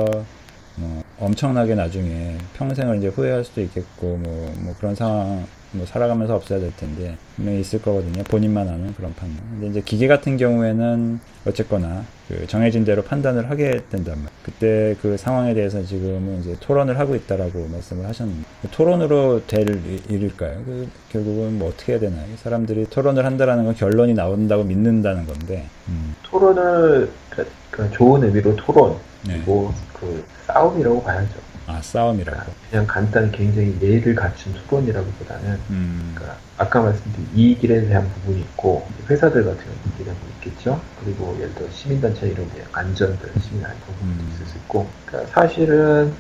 뭐 0.80 1.04
엄청나게 1.20 1.76
나중에 1.76 2.38
평생을 2.56 3.00
이제 3.00 3.08
후회할 3.08 3.44
수도 3.44 3.62
있겠고 3.62 4.18
뭐, 4.18 4.54
뭐 4.60 4.74
그런 4.80 4.96
상황 4.96 5.46
뭐 5.72 5.86
살아가면서 5.86 6.36
없어야 6.36 6.60
될 6.60 6.76
텐데 6.76 7.18
분명히 7.36 7.62
있을 7.62 7.82
거거든요. 7.82 8.24
본인만 8.24 8.68
아는 8.68 8.94
그런 8.96 9.14
판단. 9.14 9.38
근데 9.52 9.68
이제 9.68 9.82
기계 9.82 10.08
같은 10.08 10.38
경우에는 10.38 11.20
어쨌거나 11.46 12.04
그 12.28 12.46
정해진 12.48 12.86
대로 12.86 13.04
판단을 13.04 13.50
하게 13.50 13.82
말이에요. 13.92 14.16
그때 14.44 14.96
그 15.02 15.18
상황에 15.18 15.54
대해서 15.54 15.84
지금은 15.84 16.42
이제 16.42 16.56
토론을 16.60 17.00
하고 17.00 17.16
있다라고 17.16 17.68
말씀을 17.72 18.08
하셨는데 18.08 18.44
그 18.62 18.68
토론으로 18.70 19.46
될 19.48 19.82
일일까요? 20.10 20.64
그 20.66 20.90
결국은 21.12 21.60
뭐 21.60 21.70
어떻게 21.70 21.94
해야 21.94 22.00
되나요? 22.00 22.26
사람들이 22.38 22.86
토론을 22.90 23.26
한다라는 23.26 23.66
건 23.66 23.76
결론이 23.76 24.14
나온다고 24.14 24.64
믿는다는 24.64 25.26
건데 25.26 25.68
음. 25.88 26.16
토론을 26.24 27.10
그, 27.30 27.48
그 27.72 27.90
좋은 27.92 28.24
의미로 28.24 28.56
토론 28.56 28.98
네. 29.26 29.34
그리고 29.34 29.74
그 29.94 30.24
싸움이라고 30.48 31.04
봐야죠. 31.04 31.50
아, 31.70 31.80
싸움이라고. 31.84 32.52
그냥 32.72 32.88
간단히 32.88 33.32
굉장히 33.32 33.78
예의를 33.80 34.16
갖춘 34.16 34.54
토론이라기보다는, 34.68 35.60
음. 35.70 36.14
그러니까 36.16 36.38
아까 36.58 36.82
말씀드린 36.82 37.28
이익에 37.36 37.68
대한 37.68 38.10
부분이 38.10 38.40
있고, 38.40 38.88
회사들 39.08 39.46
같은 39.46 39.58
경우는 39.60 39.80
이익에 39.86 40.04
대한 40.04 40.18
부분이 40.18 40.34
있겠죠. 40.40 40.82
그리고 41.04 41.38
예를 41.40 41.54
들어 41.54 41.70
시민단체 41.70 42.28
이런 42.28 42.52
게 42.54 42.64
안전들, 42.72 43.30
시민단체 43.40 43.78
부분도 43.86 44.24
음. 44.24 44.32
있을 44.34 44.46
수 44.48 44.58
있고, 44.58 44.90
그러니까 45.06 45.32
사실은 45.32 46.12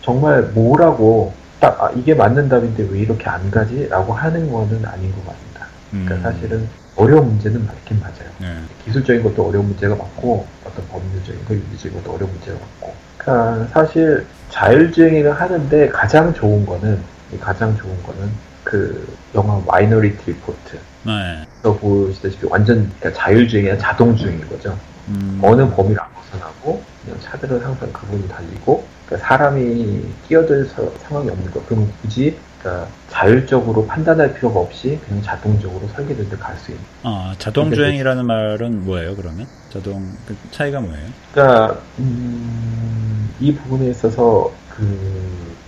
정말 0.00 0.42
뭐라고 0.42 1.34
딱, 1.58 1.82
아, 1.82 1.90
이게 1.96 2.14
맞는 2.14 2.48
답인데 2.48 2.86
왜 2.90 3.00
이렇게 3.00 3.28
안 3.28 3.50
가지? 3.50 3.88
라고 3.88 4.12
하는 4.12 4.52
거는 4.52 4.84
아닌 4.86 5.10
것 5.12 5.26
같습니다. 5.26 5.66
그러니까 5.90 6.14
음. 6.14 6.22
사실은 6.22 6.68
어려운 6.94 7.26
문제는 7.26 7.66
맞긴 7.66 7.98
맞아요. 7.98 8.30
네. 8.38 8.54
기술적인 8.84 9.24
것도 9.24 9.48
어려운 9.48 9.66
문제가 9.66 9.96
맞고, 9.96 10.46
어떤 10.64 10.86
법률적인 10.88 11.44
거, 11.46 11.54
윤리적인 11.54 11.98
것도 11.98 12.14
어려운 12.14 12.30
문제가 12.30 12.58
맞고. 12.60 12.94
그러니까 13.24 13.66
사실 13.72 14.26
자율주행을 14.50 15.32
하는데 15.32 15.88
가장 15.88 16.32
좋은 16.34 16.64
거는 16.66 17.00
가장 17.40 17.76
좋은 17.76 18.00
거는 18.02 18.30
그 18.62 19.06
영화 19.34 19.60
Minority 19.66 20.30
Report. 20.32 20.78
네. 21.04 21.44
또 21.62 21.76
보시다시피 21.76 22.46
완전 22.46 22.90
그러니까 23.00 23.20
자율주행이나 23.22 23.76
자동주행인 23.78 24.48
거죠. 24.48 24.78
음. 25.08 25.38
어느 25.42 25.68
범위를 25.70 26.00
안 26.00 26.08
벗어나고 26.14 26.82
그냥 27.04 27.18
차들은 27.20 27.62
항상 27.62 27.92
그분이 27.92 28.28
달리고 28.28 28.86
그러니까 29.06 29.28
사람이 29.28 30.02
끼어들 30.28 30.68
상황이 31.02 31.28
없는 31.30 31.50
거. 31.50 31.62
그럼 31.66 31.92
굳이 32.02 32.38
그러니까 32.60 32.88
자율적으로 33.10 33.86
판단할 33.86 34.32
필요가 34.34 34.60
없이 34.60 34.98
그냥 35.06 35.22
자동적으로 35.22 35.86
설계된 35.94 36.28
데 36.30 36.36
갈 36.36 36.56
수 36.56 36.70
있는. 36.70 36.82
아 37.02 37.34
자동주행이라는 37.38 38.24
말은 38.26 38.84
뭐예요? 38.86 39.14
그러면 39.16 39.46
자동 39.70 40.10
그 40.26 40.34
차이가 40.50 40.80
뭐예요? 40.80 41.06
그러니까 41.34 41.78
음, 41.98 43.13
이 43.40 43.54
부분에 43.54 43.88
있어서 43.90 44.52
그 44.76 44.86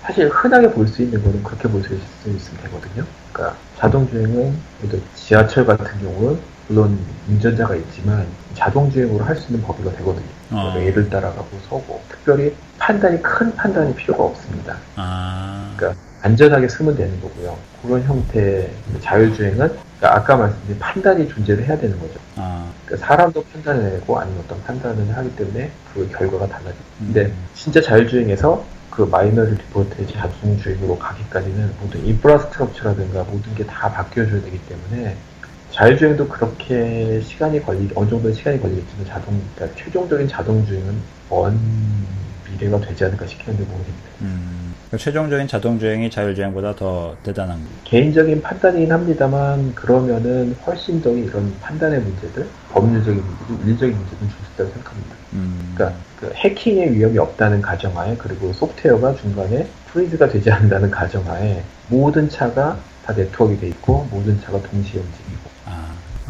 사실 0.03 0.29
흔하게 0.29 0.71
볼 0.73 0.87
수 0.89 1.03
있는 1.03 1.23
거는 1.23 1.43
그렇게 1.43 1.69
볼 1.69 1.83
수 1.83 1.95
있으면 1.95 2.63
되거든요. 2.63 3.05
그러니까 3.33 3.57
자동주행은 3.79 4.57
지하철 5.15 5.67
같은 5.67 5.87
경우는 6.01 6.39
물론 6.69 6.99
운전자가 7.29 7.75
있지만 7.77 8.27
자동주행으로 8.55 9.25
할 9.25 9.37
수 9.37 9.53
있는 9.53 9.65
법이가 9.67 9.93
되거든요. 9.97 10.25
어. 10.53 10.75
예를 10.79 11.09
따라가고 11.11 11.49
서고 11.69 12.01
특별히 12.09 12.55
판단이 12.79 13.21
큰 13.23 13.55
판단이 13.55 13.95
필요가 13.95 14.25
없습니다. 14.25 14.77
아. 14.97 15.73
그러니까 15.77 16.01
안전하게 16.23 16.69
쓰면 16.69 16.97
되는 16.97 17.21
거고요. 17.21 17.57
그런 17.83 18.03
형태의 18.03 18.71
자율주행은 19.01 19.77
그러니까 19.99 20.21
아까 20.21 20.37
말씀드린 20.37 20.79
판단이 20.79 21.29
존재를 21.29 21.65
해야 21.67 21.79
되는 21.79 21.99
거죠. 21.99 22.15
아. 22.37 22.71
그러니까 22.85 23.07
사람도 23.07 23.45
판단을 23.53 23.91
내고 23.93 24.19
아니면 24.19 24.43
어떤 24.45 24.63
판단을 24.65 25.17
하기 25.17 25.37
때문에 25.37 25.71
그 25.95 26.09
결과가 26.11 26.47
달라집니다. 26.47 26.85
음. 27.01 27.13
근데 27.13 27.33
진짜 27.55 27.81
자율주행에서 27.81 28.65
그 28.91 29.03
마이너리 29.03 29.53
리포트의 29.53 30.07
자동주행으로 30.09 30.99
가기까지는 30.99 31.73
모든 31.81 32.05
인프라스트럭처라든가 32.07 33.25
모든 33.25 33.55
게 33.55 33.65
다 33.65 33.91
바뀌어줘야 33.93 34.41
되기 34.43 34.59
때문에 34.67 35.17
자율주행도 35.73 36.29
그렇게 36.29 37.21
시간이 37.21 37.63
걸리 37.63 37.91
어느 37.95 38.09
정도 38.09 38.33
시간이 38.33 38.61
걸리겠지만 38.63 39.07
자동 39.07 39.39
그러니까 39.55 39.79
최종적인 39.83 40.29
자동주행은 40.29 40.95
먼 41.29 41.59
미래가 42.49 42.81
되지 42.81 43.05
않을까 43.05 43.27
싶기는데 43.27 43.65
모르겠네요. 43.65 43.97
음, 44.23 44.66
최종적인 44.97 45.49
자동주행이 45.49 46.11
자율주행보다 46.11 46.77
더 46.77 47.17
대단한 47.25 47.59
개인적인 47.85 48.41
판단이긴 48.41 48.93
합니다만 48.93 49.75
그러면은 49.75 50.55
훨씬 50.65 51.03
더 51.03 51.11
이런 51.11 51.53
판단의 51.61 52.01
문제들, 52.01 52.47
법률적인 52.73 53.21
문제들, 53.21 53.67
윤리적인 53.67 53.97
문제는 53.97 54.29
줄 54.29 54.31
수 54.31 54.53
있다고 54.55 54.71
생각합니다. 54.71 55.17
음. 55.33 55.73
그러니까 55.75 55.99
그 56.21 56.33
해킹의 56.37 56.93
위험이 56.95 57.19
없다는 57.19 57.61
가정하에 57.61 58.17
그리고 58.17 58.53
소프트웨어가 58.53 59.15
중간에 59.17 59.67
프리즈가 59.93 60.29
되지 60.29 60.51
않는다는 60.51 60.91
가정하에 60.91 61.63
모든 61.89 62.29
차가 62.29 62.79
다 63.05 63.13
네트워크가 63.13 63.61
돼 63.61 63.69
있고 63.69 64.09
모든 64.11 64.41
차가 64.41 64.61
동시에 64.63 65.01
움직이고 65.01 65.36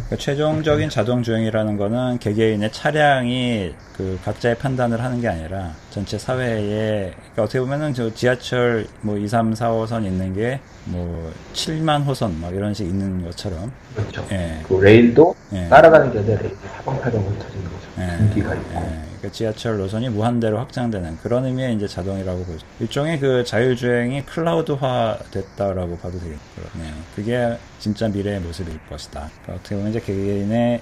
그러니까 0.06 0.16
최종적인 0.16 0.88
자동 0.88 1.22
주행이라는 1.22 1.76
거는 1.76 2.18
개개인의 2.18 2.72
차량이 2.72 3.74
그 3.96 4.18
각자의 4.24 4.58
판단을 4.58 5.02
하는 5.02 5.20
게 5.20 5.28
아니라 5.28 5.72
전체 5.90 6.18
사회에 6.18 7.12
그러니까 7.16 7.42
어떻게 7.42 7.60
보면은 7.60 7.92
저 7.92 8.12
지하철 8.14 8.86
뭐 9.00 9.16
2, 9.18 9.26
3, 9.26 9.54
4호선 9.54 10.04
있는 10.04 10.34
게 10.34 10.60
뭐 10.86 11.32
7만 11.52 12.04
호선 12.04 12.40
막 12.40 12.54
이런 12.54 12.72
식 12.72 12.84
있는 12.86 13.24
것처럼 13.24 13.72
그렇죠. 13.94 14.24
예. 14.30 14.60
그 14.66 14.74
레일도 14.74 15.34
예. 15.54 15.68
따라가는 15.68 16.12
게 16.12 16.18
아니라 16.20 16.40
레일이 16.40 16.54
사방팔방으로 16.76 17.30
흩어지는 17.30 17.64
거죠. 17.64 17.88
예. 17.98 18.16
분기가 18.18 18.54
있고. 18.54 18.74
예. 18.76 19.15
그 19.20 19.30
지하철 19.32 19.78
노선이 19.78 20.08
무한대로 20.10 20.58
확장되는 20.58 21.18
그런 21.22 21.44
의미의 21.46 21.74
이제 21.74 21.86
자동이라고 21.88 22.44
보죠. 22.44 22.66
일종의 22.80 23.18
그 23.20 23.44
자율주행이 23.44 24.26
클라우드화 24.26 25.18
됐다라고 25.30 25.96
봐도 25.98 26.18
되겠네요. 26.18 26.94
그게 27.14 27.56
진짜 27.78 28.08
미래의 28.08 28.40
모습일 28.40 28.78
것이다. 28.88 29.28
그러니까 29.42 29.52
어떻게 29.54 29.74
보면 29.76 29.90
이제 29.90 30.00
개개인의 30.00 30.80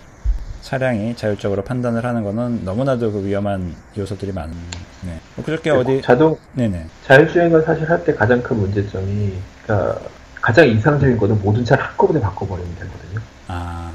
차량이 0.63 1.15
자율적으로 1.15 1.63
판단을 1.63 2.05
하는 2.07 2.25
거는 2.25 2.65
너무나도 2.65 3.13
그 3.13 3.25
위험한 3.25 3.75
요소들이 3.99 4.33
많. 4.33 4.51
네. 5.03 5.21
그저께 5.45 5.71
어디 5.71 6.01
자동 6.01 6.37
네네 6.55 6.87
자율주행을 7.07 7.63
사실 7.65 7.89
할 7.91 8.03
때 8.05 8.15
가장 8.15 8.43
큰 8.43 8.57
문제점이 8.59 9.35
그러니까 9.63 10.01
가장 10.41 10.67
이상적인 10.67 11.19
거는 11.19 11.41
모든 11.43 11.65
차를 11.65 11.85
한꺼번에 11.85 12.21
바꿔버리면 12.21 12.75
되거든요. 12.77 13.21
아. 13.49 13.91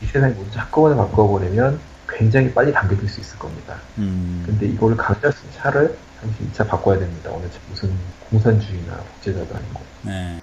이 0.00 0.06
세상에 0.06 0.32
모든 0.34 0.50
차 0.52 0.60
한꺼번에 0.62 0.94
바꿔버리면 0.96 1.78
굉장히 2.16 2.52
빨리 2.52 2.72
당겨질 2.72 3.08
수 3.08 3.20
있을 3.20 3.38
겁니다. 3.38 3.76
음. 3.98 4.42
근데 4.46 4.66
이거를 4.66 4.96
강제할 4.96 5.32
수 5.32 5.44
있는 5.44 5.58
차를 5.58 5.96
잠시 6.20 6.36
2차 6.52 6.68
바꿔야 6.68 6.98
됩니다. 6.98 7.30
어느 7.32 7.42
차 7.50 7.58
무슨 7.68 7.90
공산주의나 8.30 8.96
국제자도 9.14 9.54
아니고. 9.54 9.80
네. 10.02 10.40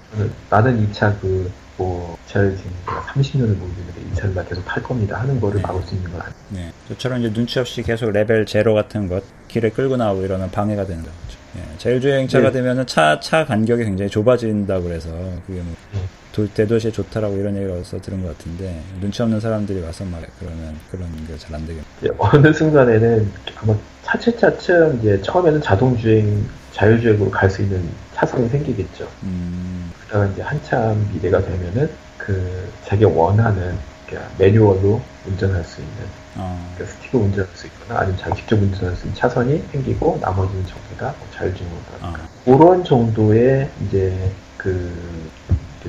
나는 0.49 0.81
이 0.81 0.91
차 0.91 1.13
그, 1.19 1.49
뭐, 1.77 2.17
차를 2.27 2.55
지금 2.57 2.71
30년을 2.85 3.55
모르는데 3.57 4.01
이 4.11 4.15
차를 4.15 4.33
나 4.35 4.43
계속 4.43 4.63
탈 4.65 4.83
겁니다 4.83 5.19
하는 5.19 5.39
거를 5.39 5.57
네. 5.61 5.67
막을 5.67 5.81
수 5.83 5.95
있는 5.95 6.11
건 6.11 6.21
아니에요. 6.21 6.35
네. 6.49 6.71
저처럼 6.89 7.19
이제 7.19 7.31
눈치 7.33 7.59
없이 7.59 7.81
계속 7.81 8.11
레벨 8.11 8.45
제로 8.45 8.73
같은 8.73 9.07
것, 9.07 9.23
길에 9.47 9.69
끌고 9.69 9.95
나오고 9.97 10.23
이러면 10.23 10.51
방해가 10.51 10.85
되는 10.85 11.01
거죠. 11.03 11.39
예, 11.57 11.77
자율주행차가 11.79 12.47
네. 12.51 12.59
되면은 12.59 12.85
차, 12.85 13.19
차 13.19 13.43
간격이 13.45 13.83
굉장히 13.83 14.11
좁아진다 14.11 14.81
그래서 14.81 15.09
그게 15.47 15.61
뭐, 15.61 15.73
네. 15.93 15.99
도, 16.31 16.47
대도시에 16.53 16.91
좋다라고 16.91 17.35
이런 17.37 17.55
얘기를 17.55 17.73
어디서 17.73 18.01
들은 18.01 18.21
것 18.23 18.37
같은데 18.37 18.81
눈치 19.01 19.21
없는 19.21 19.39
사람들이 19.39 19.81
와서 19.81 20.05
말 20.05 20.25
그러면 20.39 20.77
그런 20.91 21.07
게 21.27 21.35
잘 21.37 21.55
안 21.55 21.65
되겠네. 21.65 21.83
어느 22.17 22.53
순간에는 22.53 23.31
아마 23.61 23.75
차츰차츰 24.03 24.99
이제 24.99 25.21
처음에는 25.21 25.61
자동주행 25.61 26.45
자율주행으로 26.73 27.31
갈 27.31 27.49
수 27.49 27.61
있는 27.63 27.83
차선이 28.15 28.47
생기겠죠. 28.49 29.07
음. 29.23 29.91
그러다가 30.07 30.31
이제 30.31 30.41
한참 30.41 31.09
미래가 31.13 31.41
되면은 31.43 31.89
그 32.17 32.69
자기가 32.85 33.09
원하는 33.09 33.75
그러니까 34.05 34.31
매뉴얼로 34.37 35.01
운전할 35.27 35.63
수 35.63 35.81
있는 35.81 35.93
어. 36.35 36.71
그러니까 36.75 36.95
스티커 36.97 37.17
운전할 37.19 37.47
수 37.55 37.67
있거나 37.67 38.01
아니면 38.01 38.17
자기 38.19 38.35
직접 38.37 38.55
운전할 38.59 38.95
수 38.95 39.05
있는 39.05 39.15
차선이 39.17 39.63
생기고 39.71 40.19
나머지는 40.21 40.65
전부 40.67 40.97
다뭐 40.97 41.15
자율주행으로 41.35 41.79
가니까 42.01 42.23
어. 42.23 42.57
그런 42.57 42.83
정도의 42.83 43.69
이제 43.87 44.31
그 44.57 44.91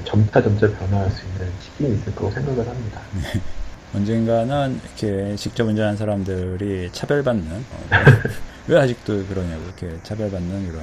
점차 0.05 0.43
점차 0.43 0.69
변화할 0.79 1.11
수 1.11 1.25
있는 1.27 1.51
시기는 1.61 1.95
있을 1.97 2.15
거라고 2.15 2.35
생각을 2.35 2.69
합니다. 2.69 3.01
네. 3.15 3.41
언젠가는 3.95 4.81
이렇게 4.85 5.35
직접 5.37 5.65
운전하는 5.67 5.97
사람들이 5.97 6.91
차별받는 6.93 7.45
어, 7.53 7.79
왜 8.69 8.79
아직도 8.79 9.27
그러냐고 9.27 9.63
이렇게 9.65 9.99
차별받는 10.05 10.69
이런 10.69 10.81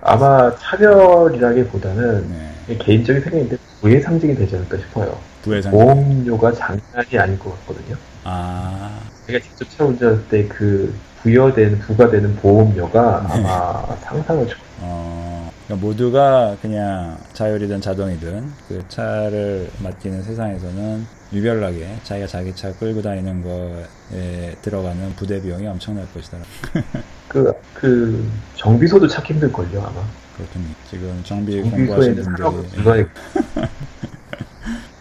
아마 0.00 0.54
차별이라기보다는 0.56 2.30
네. 2.68 2.76
개인적인 2.78 3.22
생각인데 3.22 3.56
부의 3.80 4.00
상징이 4.00 4.34
되지 4.34 4.56
않을까 4.56 4.78
싶어요. 4.78 5.18
부의 5.42 5.62
상징. 5.62 5.78
보험료가 5.78 6.52
장난이 6.52 7.18
아닐 7.18 7.38
것 7.38 7.50
같거든요. 7.60 7.96
아. 8.24 9.00
제가 9.26 9.38
직접 9.40 9.68
차 9.76 9.84
운전할 9.84 10.28
때 10.28 10.48
그 10.48 10.94
부여된 11.22 11.80
부과되는 11.80 12.36
보험료가 12.36 13.26
네. 13.28 13.34
아마 13.34 13.96
상상을 13.96 14.46
좀. 14.46 14.58
어... 14.80 15.35
그러니까 15.66 15.86
모두가 15.86 16.56
그냥 16.62 17.18
자율이든 17.32 17.80
자동이든 17.80 18.52
그 18.68 18.84
차를 18.88 19.68
맡기는 19.82 20.22
세상에서는 20.22 21.04
유별나게 21.32 21.98
자기가 22.04 22.28
자기 22.28 22.54
차 22.54 22.72
끌고 22.72 23.02
다니는 23.02 23.42
거에 23.42 24.54
들어가는 24.62 25.14
부대 25.16 25.42
비용이 25.42 25.66
엄청날 25.66 26.06
것이다. 26.14 26.38
그, 27.28 27.52
그, 27.74 28.30
정비소도 28.54 29.08
찾기 29.08 29.34
힘들걸요, 29.34 29.80
아마. 29.80 30.02
그렇군요. 30.36 30.66
지금 30.88 31.20
정비 31.24 31.60
공부하시는 31.62 32.22
분들이 32.22 33.06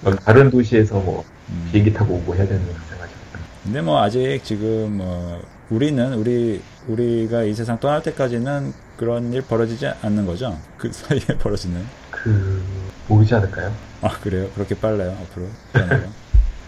다른 0.25 0.49
도시에서 0.49 0.95
뭐, 0.95 1.23
음. 1.49 1.69
비행기 1.71 1.93
타고 1.93 2.15
오고 2.15 2.35
해야 2.35 2.47
되는 2.47 2.65
생각이죠. 2.89 3.17
근데 3.63 3.81
뭐 3.81 4.01
아직 4.01 4.41
지금 4.43 4.97
뭐 4.97 5.41
우리는 5.69 6.13
우리 6.13 6.61
우리가 6.87 7.43
이 7.43 7.53
세상 7.53 7.79
떠날 7.79 8.01
때까지는 8.01 8.73
그런 8.97 9.33
일 9.33 9.41
벌어지지 9.41 9.87
않는 10.01 10.25
거죠. 10.25 10.57
그 10.77 10.91
사이에 10.91 11.19
벌어지는. 11.39 11.85
그, 12.11 12.63
모르지 13.07 13.35
않을까요? 13.35 13.73
아 14.01 14.09
그래요? 14.21 14.49
그렇게 14.55 14.75
빨라요 14.75 15.17
앞으로? 15.21 15.47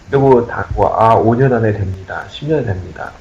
그리고 0.09 0.47
다, 0.47 0.67
뭐, 0.73 0.87
아, 0.95 1.15
5년 1.15 1.51
안에 1.51 1.73
됩니다. 1.73 2.25
10년 2.29 2.65
됩니다. 2.65 3.11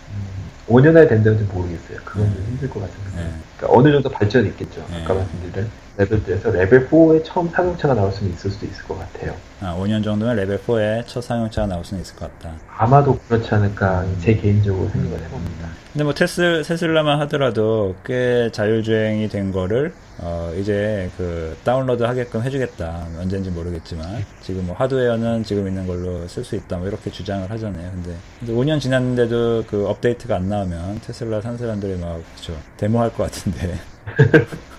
5년 0.69 0.91
안에 0.97 1.09
된다는지 1.09 1.45
모르겠어요. 1.53 1.99
그건 2.05 2.33
좀 2.33 2.45
힘들 2.45 2.71
것 2.71 2.81
같은데. 2.81 3.23
네. 3.23 3.33
그러니까 3.57 3.79
어느 3.79 3.93
정도 3.93 4.09
발전이 4.09 4.49
있겠죠. 4.51 4.85
네. 4.91 5.03
아까 5.03 5.15
말씀드린 5.15 5.69
레벨 5.99 6.23
2에서 6.23 6.53
레벨 6.53 6.89
4에 6.89 7.25
처음 7.25 7.49
상용차가 7.49 7.95
나올 7.95 8.13
수는 8.13 8.33
있을 8.33 8.51
수도 8.51 8.67
있을 8.67 8.85
것 8.85 8.99
같아요. 8.99 9.35
아 9.61 9.75
5년 9.79 10.05
정도면 10.05 10.37
레벨 10.37 10.59
4에 10.59 11.07
첫 11.07 11.23
상용차가 11.23 11.67
나올 11.67 11.85
수는 11.85 12.03
있을 12.03 12.17
것 12.17 12.31
같다. 12.39 12.55
아마도 12.69 13.19
그렇지 13.29 13.55
않을까 13.55 14.05
제 14.21 14.35
개인적으로 14.35 14.89
생각을 14.91 15.19
해봅니다. 15.25 15.69
근데 15.93 16.05
뭐 16.05 16.13
테슬, 16.13 16.63
테슬라만 16.63 17.21
하더라도 17.23 17.95
꽤 18.05 18.51
자율주행이 18.53 19.29
된 19.31 19.51
거를 19.51 19.95
어 20.19 20.53
이제 20.59 21.11
그 21.17 21.57
다운로드 21.65 22.03
하게끔 22.03 22.43
해주겠다 22.43 23.07
언제인지 23.19 23.51
모르겠지만 23.51 24.25
지금 24.43 24.67
뭐 24.67 24.77
하드웨어는 24.77 25.45
지금 25.45 25.67
있는 25.69 25.87
걸로 25.87 26.27
쓸 26.29 26.43
수 26.43 26.57
있다 26.57 26.79
뭐 26.79 26.89
이렇게 26.89 27.11
주장을 27.11 27.51
하잖아요 27.51 27.91
근데, 27.91 28.15
근데 28.39 28.53
5년 28.55 28.81
지났는데도 28.81 29.65
그 29.67 29.87
업데이트가 29.87 30.37
안 30.37 30.49
나오면 30.49 31.01
테슬라 31.01 31.43
산 31.43 31.59
사람들이 31.59 31.99
막 31.99 32.21
그쵸 32.35 32.55
데모할 32.79 33.13
것 33.13 33.25
같은데 33.25 33.75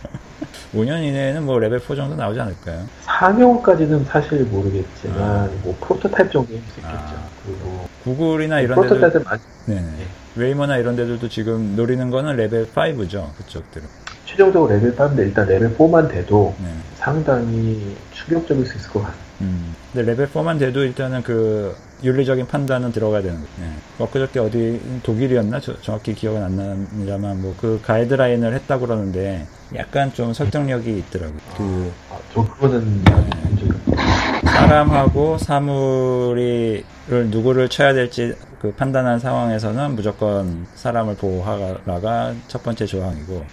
5년 0.76 1.04
이내에는 1.04 1.46
뭐 1.46 1.60
레벨 1.60 1.80
4 1.80 1.96
정도 1.96 2.16
나오지 2.16 2.40
않을까요? 2.40 2.86
상용까지는 3.02 4.06
사실 4.06 4.44
모르겠지만 4.46 5.22
아. 5.22 5.50
뭐 5.64 5.76
프로토타입 5.82 6.32
정도 6.32 6.54
할수 6.54 6.80
있겠죠. 6.80 6.86
아. 6.86 7.30
그리고 7.46 7.88
구글이나 8.04 8.62
이런 8.62 8.82
데도 8.82 9.24
많이 9.24 9.42
네네 9.66 10.08
웨이모나 10.36 10.78
이런 10.78 10.96
데들도 10.96 11.28
지금 11.30 11.76
노리는 11.76 12.10
거는 12.10 12.36
레벨 12.36 12.66
5죠 12.72 13.34
그쪽들은 13.36 13.88
최종적으로 14.28 14.72
레벨 14.74 14.94
5인데 14.96 15.20
일단 15.20 15.48
레벨 15.48 15.76
4만 15.78 16.10
돼도 16.12 16.54
네. 16.62 16.68
상당히 16.98 17.96
충격적일 18.14 18.66
수 18.66 18.78
있을 18.78 18.90
것 18.92 19.00
같아요. 19.02 19.18
음. 19.42 19.74
근데 19.94 20.12
레벨 20.12 20.28
4만 20.30 20.60
돼도 20.60 20.84
일단은 20.84 21.24
그 21.24 21.74
윤리적인 22.04 22.46
판단은 22.48 22.92
들어가야 22.92 23.22
되는 23.22 23.36
거예요. 23.38 23.50
네. 23.60 23.72
엊그저께 24.04 24.40
어디 24.40 24.82
독일이었나? 25.02 25.60
저- 25.62 25.80
정확히 25.82 26.14
기억은 26.14 26.44
안 26.44 26.56
납니다만 26.58 27.42
뭐 27.42 27.56
그 27.60 27.80
가이드라인을 27.84 28.54
했다고 28.54 28.86
그러는데 28.86 29.48
약간 29.76 30.14
좀 30.14 30.34
설득력이 30.34 30.98
있더라고요. 31.00 31.40
그 31.58 31.92
아, 32.12 32.18
저 32.34 32.44
그거는 32.46 33.02
없어요. 33.08 34.27
사람하고 34.62 35.38
사물이를 35.38 36.84
누구를 37.30 37.70
쳐야 37.70 37.94
될지 37.94 38.34
그 38.60 38.72
판단한 38.74 39.20
상황에서는 39.20 39.92
무조건 39.96 40.66
사람을 40.74 41.16
보호하라가 41.16 42.34
첫 42.48 42.64
번째 42.64 42.86
조항이고 42.88 43.46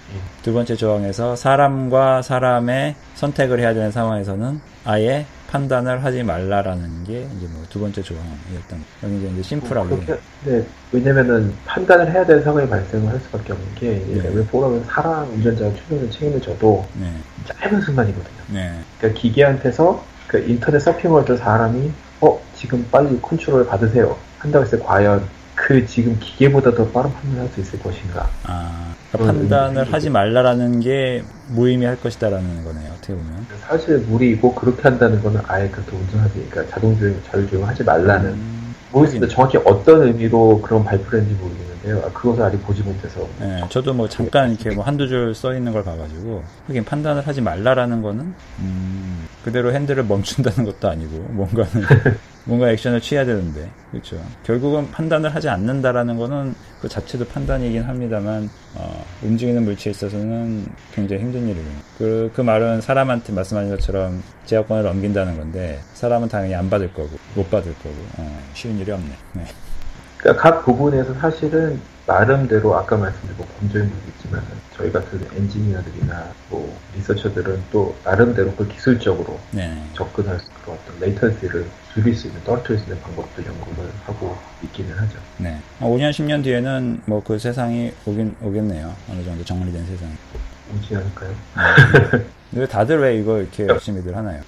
두 0.43 0.53
번째 0.55 0.75
조항에서 0.77 1.37
사람과 1.37 2.23
사람의 2.23 2.95
선택을 3.15 3.61
해야 3.61 3.75
되는 3.75 3.91
상황에서는 3.93 4.61
아예 4.87 5.27
판단을 5.51 6.03
하지 6.03 6.23
말라라는 6.23 7.05
게 7.05 7.29
이제 7.37 7.47
뭐 7.53 7.63
두 7.69 7.81
번째 7.81 8.03
조항이었던 8.03 8.79
거. 8.79 9.07
여기 9.09 9.27
이제- 9.35 9.43
심플하게 9.43 9.89
그렇게, 9.97 10.17
네, 10.45 10.65
왜냐면은 10.93 11.53
판단을 11.67 12.11
해야 12.13 12.25
되는 12.25 12.43
상황이 12.43 12.69
발생을 12.69 13.09
할 13.13 13.19
수밖에 13.21 13.53
없는 13.53 13.75
게 13.75 13.89
네. 14.07 14.23
레벨 14.23 14.47
4라면 14.49 14.85
사람 14.87 15.29
운전자가 15.31 15.73
충분히 15.75 16.11
책임을 16.11 16.41
져도 16.41 16.85
네, 17.01 17.13
짧은 17.61 17.81
순간이거든요. 17.83 18.37
네, 18.53 18.79
그러니까 18.99 19.21
기계한테서 19.21 20.05
그 20.35 20.51
인터넷 20.51 20.81
서핑을 20.81 21.29
할 21.29 21.37
사람이 21.37 21.93
어 22.21 22.41
지금 22.57 22.85
빨리 22.91 23.17
컨트롤을 23.23 23.67
받으세요. 23.67 24.17
한다고 24.39 24.65
했을 24.65 24.79
때 24.81 24.85
과연 24.85 25.25
그 25.55 25.87
지금 25.87 26.17
기계보다 26.19 26.75
더 26.75 26.85
빠른 26.89 27.13
판단을 27.13 27.43
할 27.43 27.49
수 27.55 27.61
있을 27.61 27.79
것인가? 27.79 28.29
아 28.43 28.93
그러니까 29.13 29.33
판단을 29.39 29.93
하지 29.93 30.11
말라라는 30.11 30.81
게 30.81 31.23
무의미할 31.51 32.01
것이다라는 32.01 32.65
거네요. 32.65 32.91
어떻게 32.97 33.15
보면. 33.15 33.47
사실 33.61 33.99
무리이고 33.99 34.53
그렇게 34.57 34.83
한다는 34.83 35.23
거는 35.23 35.41
아예 35.47 35.69
그렇게 35.69 35.97
운전하지 35.97 36.49
그러니까 36.51 36.75
자동주행 36.75 37.21
자율주행을 37.31 37.69
하지 37.69 37.85
말라는. 37.85 38.31
음, 38.31 38.75
모르겠습니다. 38.91 39.33
정확히 39.33 39.59
어떤 39.59 40.03
의미로 40.03 40.61
그런 40.61 40.85
발표를 40.85 41.21
했는지 41.21 41.41
모르겠는데요. 41.41 41.99
아, 42.07 42.13
그것을 42.13 42.43
아직 42.43 42.61
보지 42.65 42.83
못해서. 42.83 43.27
네, 43.41 43.61
저도 43.69 43.93
뭐 43.95 44.09
잠깐 44.09 44.51
이렇게 44.51 44.71
뭐 44.75 44.85
한두 44.85 45.07
줄 45.09 45.35
써 45.35 45.55
있는 45.55 45.73
걸 45.73 45.85
봐가지고 45.85 46.43
하긴 46.69 46.85
판단을 46.85 47.27
하지 47.27 47.41
말라라는 47.41 48.03
거는 48.03 48.35
음, 48.61 49.04
그대로 49.45 49.73
핸들을 49.73 50.05
멈춘다는 50.05 50.65
것도 50.65 50.89
아니고 50.89 51.19
뭔가는 51.31 51.71
뭔가 52.45 52.71
액션을 52.71 53.01
취해야 53.01 53.27
되는데 53.27 53.71
그렇죠. 53.91 54.19
결국은 54.43 54.91
판단을 54.91 55.35
하지 55.35 55.51
않는다라는 55.51 56.17
거는 56.17 56.55
그 56.81 56.89
자체도 56.89 57.27
판단이긴 57.27 57.83
합니다만 57.83 58.49
어, 58.75 59.05
움직이는 59.23 59.63
물체에 59.65 59.91
있어서는 59.91 60.67
굉장히 60.95 61.23
힘든 61.23 61.47
일이에요. 61.47 61.67
그, 61.99 62.31
그 62.35 62.41
말은 62.41 62.81
사람한테 62.81 63.35
말씀하신 63.35 63.71
것처럼 63.71 64.23
제어권을 64.47 64.83
넘긴다는 64.83 65.37
건데 65.37 65.79
사람은 65.93 66.29
당연히 66.29 66.55
안 66.55 66.71
받을 66.71 66.93
거고 66.93 67.11
못 67.35 67.51
받을 67.51 67.75
거고 67.75 67.95
어, 68.19 68.43
쉬운 68.55 68.79
일이 68.79 68.91
없네. 68.91 69.11
네. 69.35 69.45
그러니까 70.19 70.43
각 70.43 70.65
부분에서 70.65 71.13
사실은 71.15 71.79
나름대로 72.07 72.75
아까 72.77 72.97
말씀드린 72.97 73.37
뭐 73.37 73.47
검증도 73.61 73.95
있지만 74.09 74.43
저희 74.77 74.91
같은 74.91 75.25
엔지니어들이나 75.37 76.33
뭐 76.51 76.77
리서처들은 76.97 77.63
또 77.71 77.95
나름대로 78.05 78.53
그 78.57 78.67
기술적으로 78.67 79.39
네. 79.53 79.81
접근할 79.95 80.39
수 80.41 80.47
있는 80.47 80.61
어떤 80.81 81.01
레이턴시를 81.01 81.65
줄일 81.93 82.17
수 82.17 82.27
있는 82.27 82.43
떨어뜨릴 82.43 82.79
수 82.81 82.85
있는 82.87 83.01
방법도 83.03 83.45
연구를 83.45 83.91
하고 84.05 84.37
있기는 84.65 84.93
하죠. 84.99 85.19
네. 85.39 85.57
5년, 85.81 86.11
10년 86.11 86.43
뒤에는 86.43 87.03
뭐 87.07 87.21
그 87.25 87.39
세상이 87.39 87.93
오긴, 88.05 88.35
오겠네요. 88.43 88.93
어느 89.11 89.25
정도 89.25 89.45
정리된 89.45 89.87
세상. 89.87 90.09
오지 90.77 90.97
않을까요? 90.97 91.35
근데 92.51 92.67
다들 92.67 92.99
왜 93.01 93.17
이거 93.19 93.39
이렇게 93.39 93.67
열심히들 93.67 94.17
하나요? 94.17 94.41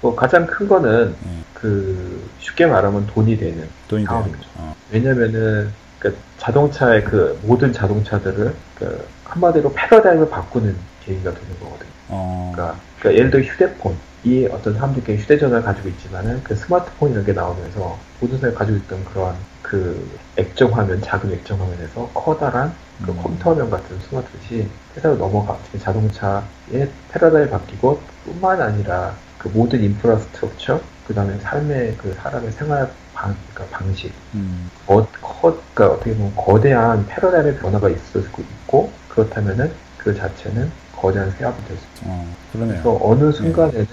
뭐 0.00 0.14
가장 0.14 0.46
큰 0.46 0.66
거는 0.66 1.14
네. 1.24 1.38
그 1.52 2.26
쉽게 2.40 2.66
말하면 2.66 3.06
돈이 3.08 3.36
되는 3.36 3.68
돈이. 3.88 4.04
거죠. 4.06 4.32
어. 4.56 4.74
왜냐면은 4.90 5.70
그 5.98 6.14
자동차의 6.38 7.04
그 7.04 7.38
모든 7.42 7.72
자동차들을 7.72 8.54
그 8.78 9.06
한마디로 9.24 9.72
패러다임을 9.72 10.28
바꾸는 10.30 10.76
계기가 11.04 11.32
되는 11.32 11.60
거거든요. 11.60 11.90
어. 12.08 12.52
그러니까, 12.54 12.78
그러니까 12.98 13.18
예를 13.18 13.30
들어 13.30 13.42
휴대폰이 13.42 14.48
어떤 14.50 14.74
사람들께 14.74 15.16
휴대전화를 15.16 15.64
가지고 15.64 15.88
있지만은 15.88 16.42
그 16.44 16.54
스마트폰이라는 16.54 17.26
게 17.26 17.32
나오면서 17.32 17.98
모든 18.20 18.38
사람이 18.38 18.56
가지고 18.56 18.78
있던 18.78 19.04
그러한 19.06 19.34
그 19.62 20.18
액정 20.36 20.76
화면, 20.76 21.00
작은 21.00 21.32
액정 21.32 21.60
화면에서 21.60 22.10
커다란 22.14 22.74
그 23.04 23.10
음. 23.10 23.18
컴퓨터 23.22 23.50
화면 23.50 23.70
같은 23.70 23.98
스마트폰이 24.00 24.68
회사로 24.96 25.16
넘어가 25.16 25.58
자동차의 25.80 26.88
패러다임이 27.10 27.50
바뀌고 27.50 28.00
뿐만 28.24 28.60
아니라 28.60 29.14
그 29.38 29.48
모든 29.48 29.82
인프라스트럭처 29.82 30.80
그 31.06 31.14
다음에 31.14 31.36
삶의 31.38 31.96
그 31.98 32.14
사람의 32.14 32.52
생활 32.52 32.90
방, 33.12 33.34
그러니까 33.52 33.78
방식 33.78 34.12
음. 34.34 34.70
거, 34.86 35.06
커, 35.20 35.56
그러니까 35.74 35.96
어떻게 35.96 36.14
보면 36.14 36.34
거대한 36.36 37.06
패러다임의 37.06 37.58
변화가 37.58 37.88
있을 37.90 38.22
수 38.22 38.28
있고 38.40 38.92
그렇다면은 39.14 39.72
그 39.98 40.14
자체는 40.14 40.70
거대한 40.96 41.30
세압이 41.32 41.56
될 41.66 41.76
수 41.76 41.84
있죠. 41.94 42.02
어. 42.06 42.34
그러네요. 42.52 42.82
그래서 42.82 42.98
어느 43.02 43.32
순간에는 43.32 43.86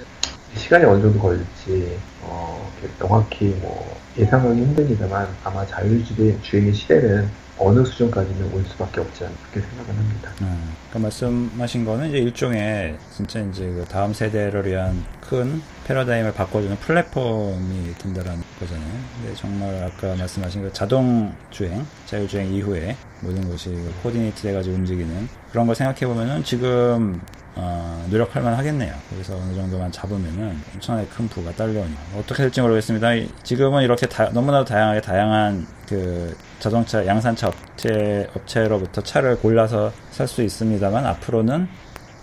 시간이 0.55 0.85
어느 0.85 1.01
정도 1.01 1.19
걸릴지 1.19 1.97
어, 2.23 2.69
이렇게 2.81 2.97
명확히 2.99 3.45
뭐 3.61 3.97
예상하기 4.17 4.59
힘듭니다만 4.61 5.27
아마 5.43 5.65
자율주행의 5.65 6.73
시대는 6.73 7.29
어느 7.57 7.85
수준까지는 7.85 8.53
올 8.53 8.63
수밖에 8.65 9.01
없지 9.01 9.19
그렇게 9.51 9.67
생각을 9.69 9.95
합니다. 9.99 10.31
음, 10.41 10.73
그러니까 10.89 10.99
말씀하신 10.99 11.85
거는 11.85 12.09
이제 12.09 12.17
일종의 12.17 12.97
진짜 13.15 13.39
이제 13.39 13.65
그 13.67 13.85
다음 13.87 14.13
세대를 14.13 14.65
위한 14.65 15.03
큰 15.21 15.61
패러다임을 15.85 16.33
바꿔주는 16.33 16.75
플랫폼이 16.77 17.93
된다라는 17.99 18.41
거잖아요. 18.59 18.91
근데 19.21 19.35
정말 19.35 19.83
아까 19.83 20.15
말씀하신 20.15 20.63
그 20.63 20.73
자동 20.73 21.33
주행, 21.51 21.85
자율 22.07 22.27
주행 22.27 22.51
이후에 22.51 22.95
모든 23.21 23.49
것이 23.49 23.69
코디네이트 24.03 24.41
돼가지고 24.41 24.75
움직이는 24.75 25.27
그런 25.51 25.65
걸 25.67 25.75
생각해 25.75 25.99
보면은 26.07 26.43
지금 26.43 27.21
어, 27.53 28.05
노력할 28.09 28.41
만 28.41 28.53
하겠네요. 28.53 28.93
거기서 29.09 29.35
어느 29.35 29.53
정도만 29.53 29.91
잡으면은 29.91 30.57
엄청나게 30.73 31.07
큰 31.09 31.27
부가 31.27 31.51
딸려오니 31.51 31.93
어떻게 32.17 32.43
될지 32.43 32.61
모르겠습니다. 32.61 33.13
이- 33.15 33.29
지금은 33.43 33.83
이렇게 33.83 34.05
다- 34.07 34.29
너무나도 34.29 34.65
다양하게 34.65 35.01
다양한 35.01 35.67
그 35.87 36.35
자동차 36.59 37.05
양산차 37.05 37.49
업체 37.49 38.27
업체로부터 38.35 39.01
차를 39.01 39.37
골라서 39.39 39.91
살 40.11 40.27
수 40.27 40.41
있습니다만 40.43 41.05
앞으로는 41.05 41.67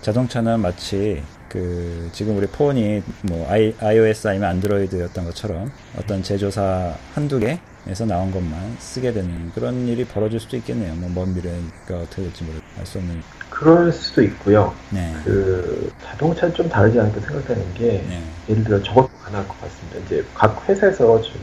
자동차는 0.00 0.60
마치 0.60 1.22
그 1.48 2.10
지금 2.12 2.36
우리 2.36 2.46
폰이 2.46 3.02
뭐 3.22 3.48
I, 3.50 3.74
iOS 3.78 4.28
아니면 4.28 4.50
안드로이드였던 4.50 5.24
것처럼 5.24 5.70
어떤 5.96 6.22
제조사 6.22 6.94
한두 7.14 7.38
개에서 7.40 8.04
나온 8.06 8.30
것만 8.30 8.76
쓰게 8.78 9.12
되는 9.12 9.50
그런 9.54 9.86
일이 9.88 10.04
벌어질 10.04 10.40
수도 10.40 10.56
있겠네요. 10.58 10.94
뭐먼 10.94 11.34
미래가 11.34 12.02
어떻게 12.02 12.22
될지 12.22 12.44
모르겠고 12.44 12.66
알수 12.78 12.98
없는. 12.98 13.22
그럴 13.50 13.90
수도 13.92 14.22
있고요. 14.22 14.74
네. 14.90 15.12
그 15.24 15.92
자동차는 16.04 16.54
좀 16.54 16.68
다르지 16.68 17.00
않을까 17.00 17.20
생각되는 17.20 17.74
게 17.74 18.04
네. 18.08 18.22
예를 18.48 18.62
들어 18.62 18.82
저것도 18.82 19.10
가능할 19.24 19.48
것 19.48 19.60
같습니다. 19.62 19.98
이제 20.06 20.24
각 20.34 20.68
회사에서 20.68 21.20
좀 21.22 21.40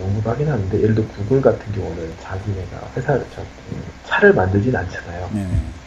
연구를 0.00 0.32
하긴 0.32 0.48
하는데 0.48 0.82
예를 0.82 0.94
들어 0.94 1.06
구글 1.08 1.40
같은 1.40 1.72
경우는 1.72 2.10
자기네가 2.20 2.90
회사를 2.96 3.24
차를 4.06 4.32
만들진 4.32 4.74
않잖아요. 4.74 5.30
네. 5.32 5.46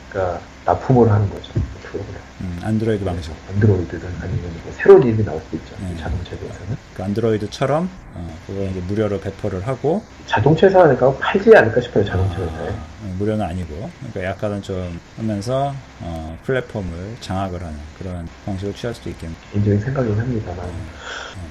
그러니까 0.09 0.39
납품을 0.65 1.11
하는 1.11 1.29
거죠. 1.29 1.51
그 1.95 2.03
프로그램. 2.03 2.21
음, 2.41 2.59
안드로이드 2.63 3.05
방식. 3.05 3.31
안드로이드든 3.49 4.07
아니면 4.21 4.41
뭐 4.63 4.73
새로운 4.75 5.03
이름이 5.03 5.23
나올 5.23 5.39
수도 5.41 5.57
있죠. 5.57 5.75
네. 5.79 5.95
자동차에 5.97 6.37
대해서는. 6.37 6.77
그 6.93 7.03
안드로이드처럼 7.03 7.89
어, 8.15 8.37
그걸 8.45 8.69
이제 8.69 8.79
무료로 8.81 9.19
배포를 9.19 9.65
하고 9.67 10.03
자동차 10.27 10.67
회사니까 10.67 11.13
팔지 11.17 11.55
않을까 11.55 11.81
싶어요. 11.81 12.05
자동차 12.05 12.35
회사에. 12.35 12.69
아, 12.69 12.71
어, 12.71 13.15
무료는 13.17 13.45
아니고 13.45 13.89
그러니까 13.99 14.23
약간은 14.31 14.61
좀 14.61 14.99
하면서 15.17 15.73
어, 16.01 16.37
플랫폼을 16.43 17.15
장악을 17.21 17.61
하는 17.61 17.77
그런 17.97 18.27
방식을 18.45 18.73
취할 18.73 18.93
수도 18.93 19.09
있겠네요. 19.09 19.37
개인적인 19.53 19.79
생각이긴 19.79 20.19
합니다만 20.19 20.65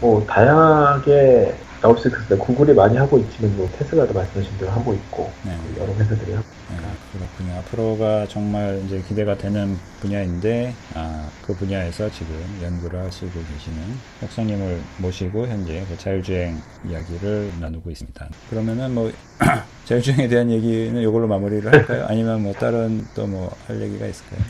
뭐 0.00 0.24
다양하게 0.26 1.54
나올 1.80 1.98
수 1.98 2.08
있겠습니다. 2.08 2.36
구글이 2.44 2.72
많이 2.74 2.96
하고 2.96 3.18
있지만 3.18 3.54
뭐 3.56 3.68
테슬라도 3.78 4.14
말씀하신 4.14 4.56
대로 4.58 4.70
하고 4.70 4.94
있고 4.94 5.30
네. 5.42 5.56
그 5.74 5.80
여러 5.82 5.92
회사들이 5.94 6.32
하고 6.32 6.46
네, 6.70 6.76
그렇군요. 7.12 7.58
앞으로가 7.58 8.26
정말 8.28 8.80
이제 8.86 9.02
기대가 9.06 9.36
되는 9.36 9.76
분야인데, 10.00 10.74
아, 10.94 11.28
그 11.42 11.54
분야에서 11.54 12.10
지금 12.10 12.34
연구를 12.62 13.00
하시고 13.04 13.28
계시는 13.30 13.78
혁성님을 14.20 14.80
모시고 14.98 15.46
현재 15.46 15.84
그 15.88 15.96
자율주행 15.98 16.58
이야기를 16.88 17.52
나누고 17.60 17.90
있습니다. 17.90 18.28
그러면은 18.50 18.94
뭐, 18.94 19.12
자율주행에 19.84 20.26
대한 20.28 20.50
얘기는 20.50 21.00
이걸로 21.00 21.26
마무리를 21.28 21.70
할까요? 21.70 22.06
아니면 22.08 22.42
뭐 22.42 22.52
다른 22.54 23.04
또 23.14 23.26
뭐 23.26 23.50
할 23.66 23.80
얘기가 23.82 24.06
있을까요? 24.06 24.40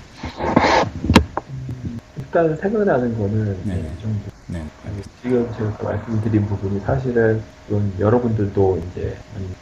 일단 2.16 2.56
생각나는 2.56 3.18
거는 3.18 3.58
네. 3.64 3.72
아니, 3.74 3.84
지금 5.22 5.50
제가 5.56 5.76
그 5.78 5.84
말씀드린 5.84 6.46
부분이 6.46 6.80
사실은 6.80 7.42
이건 7.68 7.92
여러분들도 7.98 8.82
이제 8.90 9.16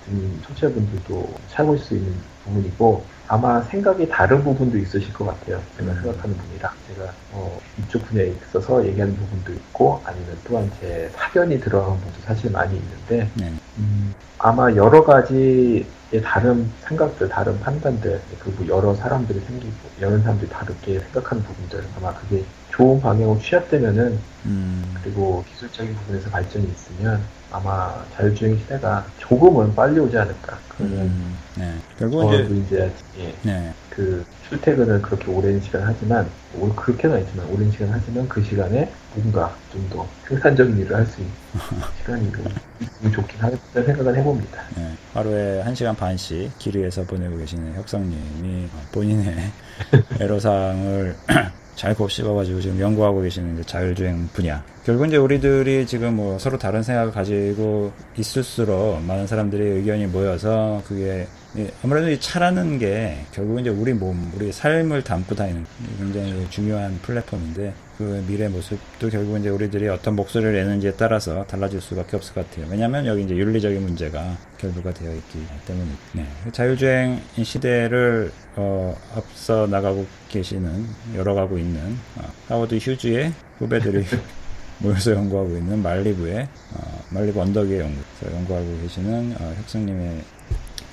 듣는 0.05 0.43
청취자분들도 0.43 1.35
있을 1.53 1.79
수 1.79 1.95
있는 1.95 2.15
부분이고 2.45 3.05
아마 3.29 3.63
생각이 3.63 4.09
다른 4.09 4.43
부분도 4.43 4.77
있으실 4.77 5.13
것 5.13 5.25
같아요. 5.27 5.61
제가 5.79 5.93
음. 5.93 6.03
생각하는 6.03 6.37
부분이랑 6.37 6.73
제가 6.89 7.13
어, 7.33 7.61
이쪽 7.79 8.05
분야에 8.07 8.29
있어서 8.29 8.85
얘기하는 8.85 9.17
부분도 9.17 9.53
있고 9.53 10.01
아니면 10.05 10.37
또한 10.45 10.71
제 10.81 11.09
사견이 11.15 11.61
들어간 11.61 11.97
부분도 11.99 12.21
사실 12.27 12.51
많이 12.51 12.77
있는데 12.77 13.31
네, 13.37 13.53
음, 13.79 14.15
아마 14.39 14.75
여러 14.75 15.05
가지의 15.05 15.87
다른 16.25 16.69
생각들, 16.81 17.29
다른 17.29 17.59
판단들, 17.61 18.21
그리고 18.41 18.67
여러 18.67 18.93
사람들이 18.93 19.39
생기고, 19.39 19.73
여러 20.01 20.19
사람들이 20.19 20.51
다르게 20.51 20.99
생각하는 20.99 21.45
부분들, 21.45 21.85
아마 21.97 22.13
그게 22.15 22.45
좋은 22.73 23.01
방향으로 23.01 23.39
취합되면은, 23.41 24.19
음, 24.47 24.95
그리고 25.03 25.45
기술적인 25.49 25.95
부분에서 25.97 26.31
발전이 26.31 26.67
있으면, 26.67 27.29
아마 27.51 28.05
자율주행 28.17 28.59
시대가 28.59 29.07
조금은 29.19 29.75
빨리 29.75 30.01
오지 30.01 30.17
않을까. 30.19 30.59
그러면, 30.69 31.01
음, 31.07 31.39
네. 31.57 31.83
결국 31.99 32.25
이제, 32.25 32.49
이제, 32.67 32.95
예, 33.19 33.35
네, 33.43 33.75
그, 33.91 34.25
출퇴근을 34.49 35.03
그렇게 35.03 35.31
오랜 35.31 35.61
시간 35.61 35.83
하지만, 35.85 36.31
오- 36.55 36.75
그렇게는 36.75 37.17
아니지만, 37.17 37.47
오랜 37.49 37.71
시간 37.71 37.91
하지만, 37.93 38.27
그 38.29 38.43
시간에 38.43 38.91
뭔가 39.15 39.55
좀 39.73 39.89
더 39.91 40.09
생산적인 40.29 40.79
일을 40.79 40.97
할 40.97 41.07
수 41.07 41.21
있는 41.21 41.35
시간이 41.99 42.33
있으면 42.81 43.13
좋긴 43.13 43.41
하겠다는 43.41 43.87
생각을 43.87 44.17
해봅니다. 44.17 44.63
네, 44.77 44.97
하루에 45.13 45.63
1시간 45.63 45.95
반씩 45.97 46.57
길이에서 46.59 47.05
보내고 47.05 47.37
계시는 47.37 47.75
혁성님이 47.75 48.69
본인의 48.93 49.53
애로사항을 50.21 51.17
잘 51.75 51.95
곱씹어가지고 51.95 52.61
지금 52.61 52.81
연구하고 52.81 53.23
계시는 53.23 53.63
자율주행 53.65 54.29
분야. 54.33 54.63
결국 54.85 55.07
이제 55.07 55.17
우리들이 55.17 55.87
지금 55.87 56.17
뭐 56.17 56.39
서로 56.39 56.59
다른 56.59 56.83
생각을 56.83 57.13
가지고 57.13 57.93
있을수록 58.17 59.03
많은 59.03 59.27
사람들의 59.27 59.79
의견이 59.79 60.07
모여서 60.07 60.83
그게 60.87 61.27
이 61.55 61.67
아무래도 61.85 62.11
이 62.11 62.19
차라는 62.19 62.79
게 62.79 63.19
결국 63.33 63.61
이제 63.61 63.71
우리 63.71 63.93
몸, 63.93 64.33
우리 64.35 64.51
삶을 64.51 65.03
담고 65.05 65.35
다니는 65.35 65.67
굉장히 65.99 66.47
중요한 66.51 66.99
플랫폼인데 67.03 67.75
그 68.03 68.25
미래 68.27 68.49
모습도 68.49 69.09
결국 69.11 69.39
이제 69.39 69.49
우리들이 69.49 69.89
어떤 69.89 70.17
목소리를 70.17 70.53
내는지에 70.53 70.95
따라서 70.95 71.45
달라질 71.47 71.81
수밖에 71.81 72.17
없을 72.17 72.35
것 72.35 72.51
같아요. 72.51 72.67
왜냐하면 72.69 73.07
여기 73.07 73.23
이제 73.23 73.37
윤리적인 73.37 73.81
문제가 73.81 74.37
결부가 74.59 74.93
되어 74.93 75.15
있기 75.15 75.39
때문에 75.67 75.89
네. 76.13 76.27
자율주행 76.51 77.21
시대를 77.41 78.33
어, 78.57 78.97
앞서 79.15 79.69
나가고 79.69 80.05
계시는 80.31 80.85
열어가고 81.17 81.59
있는 81.59 81.97
어, 82.17 82.25
하워드 82.49 82.75
휴즈의 82.77 83.33
후배들이 83.59 84.05
모여서 84.79 85.13
연구하고 85.13 85.57
있는 85.57 85.81
말리부의 85.81 86.49
어, 86.75 87.05
말리부 87.11 87.41
언덕 87.41 87.69
위의 87.69 87.81
연구소에서 87.81 88.37
연구하고 88.37 88.67
계시는 88.83 89.37
어, 89.39 89.55
혁성님의 89.59 90.23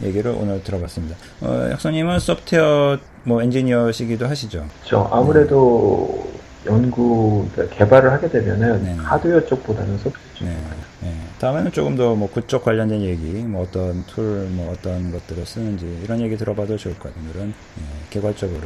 얘기를 0.04 0.32
오늘 0.32 0.64
들어봤습니다. 0.64 1.18
어, 1.42 1.70
혁성님은 1.72 2.20
소프트웨어 2.20 3.00
뭐 3.24 3.42
엔지니어시기도 3.42 4.28
하시죠? 4.28 4.68
그렇죠. 4.82 5.10
아무래도 5.12 6.39
연구, 6.66 7.48
그러니까 7.54 7.76
개발을 7.78 8.12
하게 8.12 8.30
되면은 8.30 8.84
네. 8.84 8.96
하드웨어 8.96 9.46
쪽보다는 9.46 9.98
소프트웨어 10.00 10.30
쪽. 10.36 10.46
네. 10.46 10.58
네. 11.02 11.16
다음에는 11.40 11.72
조금 11.72 11.96
더 11.96 12.16
뭐 12.16 12.30
그쪽 12.30 12.66
관련된 12.66 13.02
얘기, 13.02 13.24
뭐 13.44 13.62
어떤 13.64 14.06
tool, 14.08 14.48
뭐 14.52 14.72
어떤 14.74 15.10
것들을 15.14 15.46
쓰는지 15.46 15.86
이런 16.04 16.20
얘기 16.20 16.36
들어봐도 16.36 16.76
좋을 16.76 16.96
것 17.00 17.14
같아요. 17.14 17.30
오늘은 17.30 17.54
예, 17.80 17.84
개괄적으로 18.10 18.62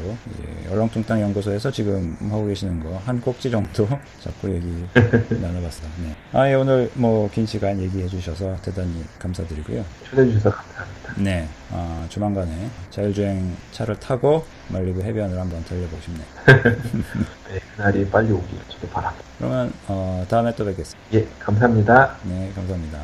예, 0.65 0.69
얼렁뚱땅 0.73 1.21
연구소에서 1.21 1.69
지금 1.69 2.17
하고 2.31 2.47
계시는 2.47 2.81
거 2.83 2.99
한 3.05 3.21
꼭지 3.21 3.51
정도 3.51 3.87
잡고 4.21 4.49
얘기 4.55 4.65
나눠봤어요. 5.39 5.87
네. 6.03 6.15
아, 6.31 6.49
예, 6.49 6.55
오늘 6.55 6.89
뭐 6.95 7.29
긴 7.31 7.45
시간 7.45 7.79
얘기해 7.79 8.07
주셔서 8.07 8.55
대단히 8.63 9.03
감사드리고요. 9.19 9.85
초대해 10.09 10.27
주셔서 10.31 10.49
감사합니다. 10.55 11.13
네, 11.17 11.47
아, 11.75 12.05
조만간에 12.07 12.69
자율주행 12.91 13.57
차를 13.71 13.99
타고 13.99 14.45
말리부 14.69 15.01
해변을 15.01 15.39
한번 15.39 15.65
달려보고 15.65 15.99
싶네요. 16.01 16.25
네, 17.51 17.59
그날이 17.75 18.07
빨리 18.09 18.31
오길 18.31 18.59
저도 18.69 18.87
바랍니다. 18.89 19.25
그러면 19.39 19.73
어, 19.87 20.23
다음에 20.29 20.53
또 20.55 20.65
뵙겠습니다. 20.65 20.99
예, 21.13 21.27
감사합니다. 21.39 22.17
네, 22.25 22.51
감사합니다. 22.53 22.99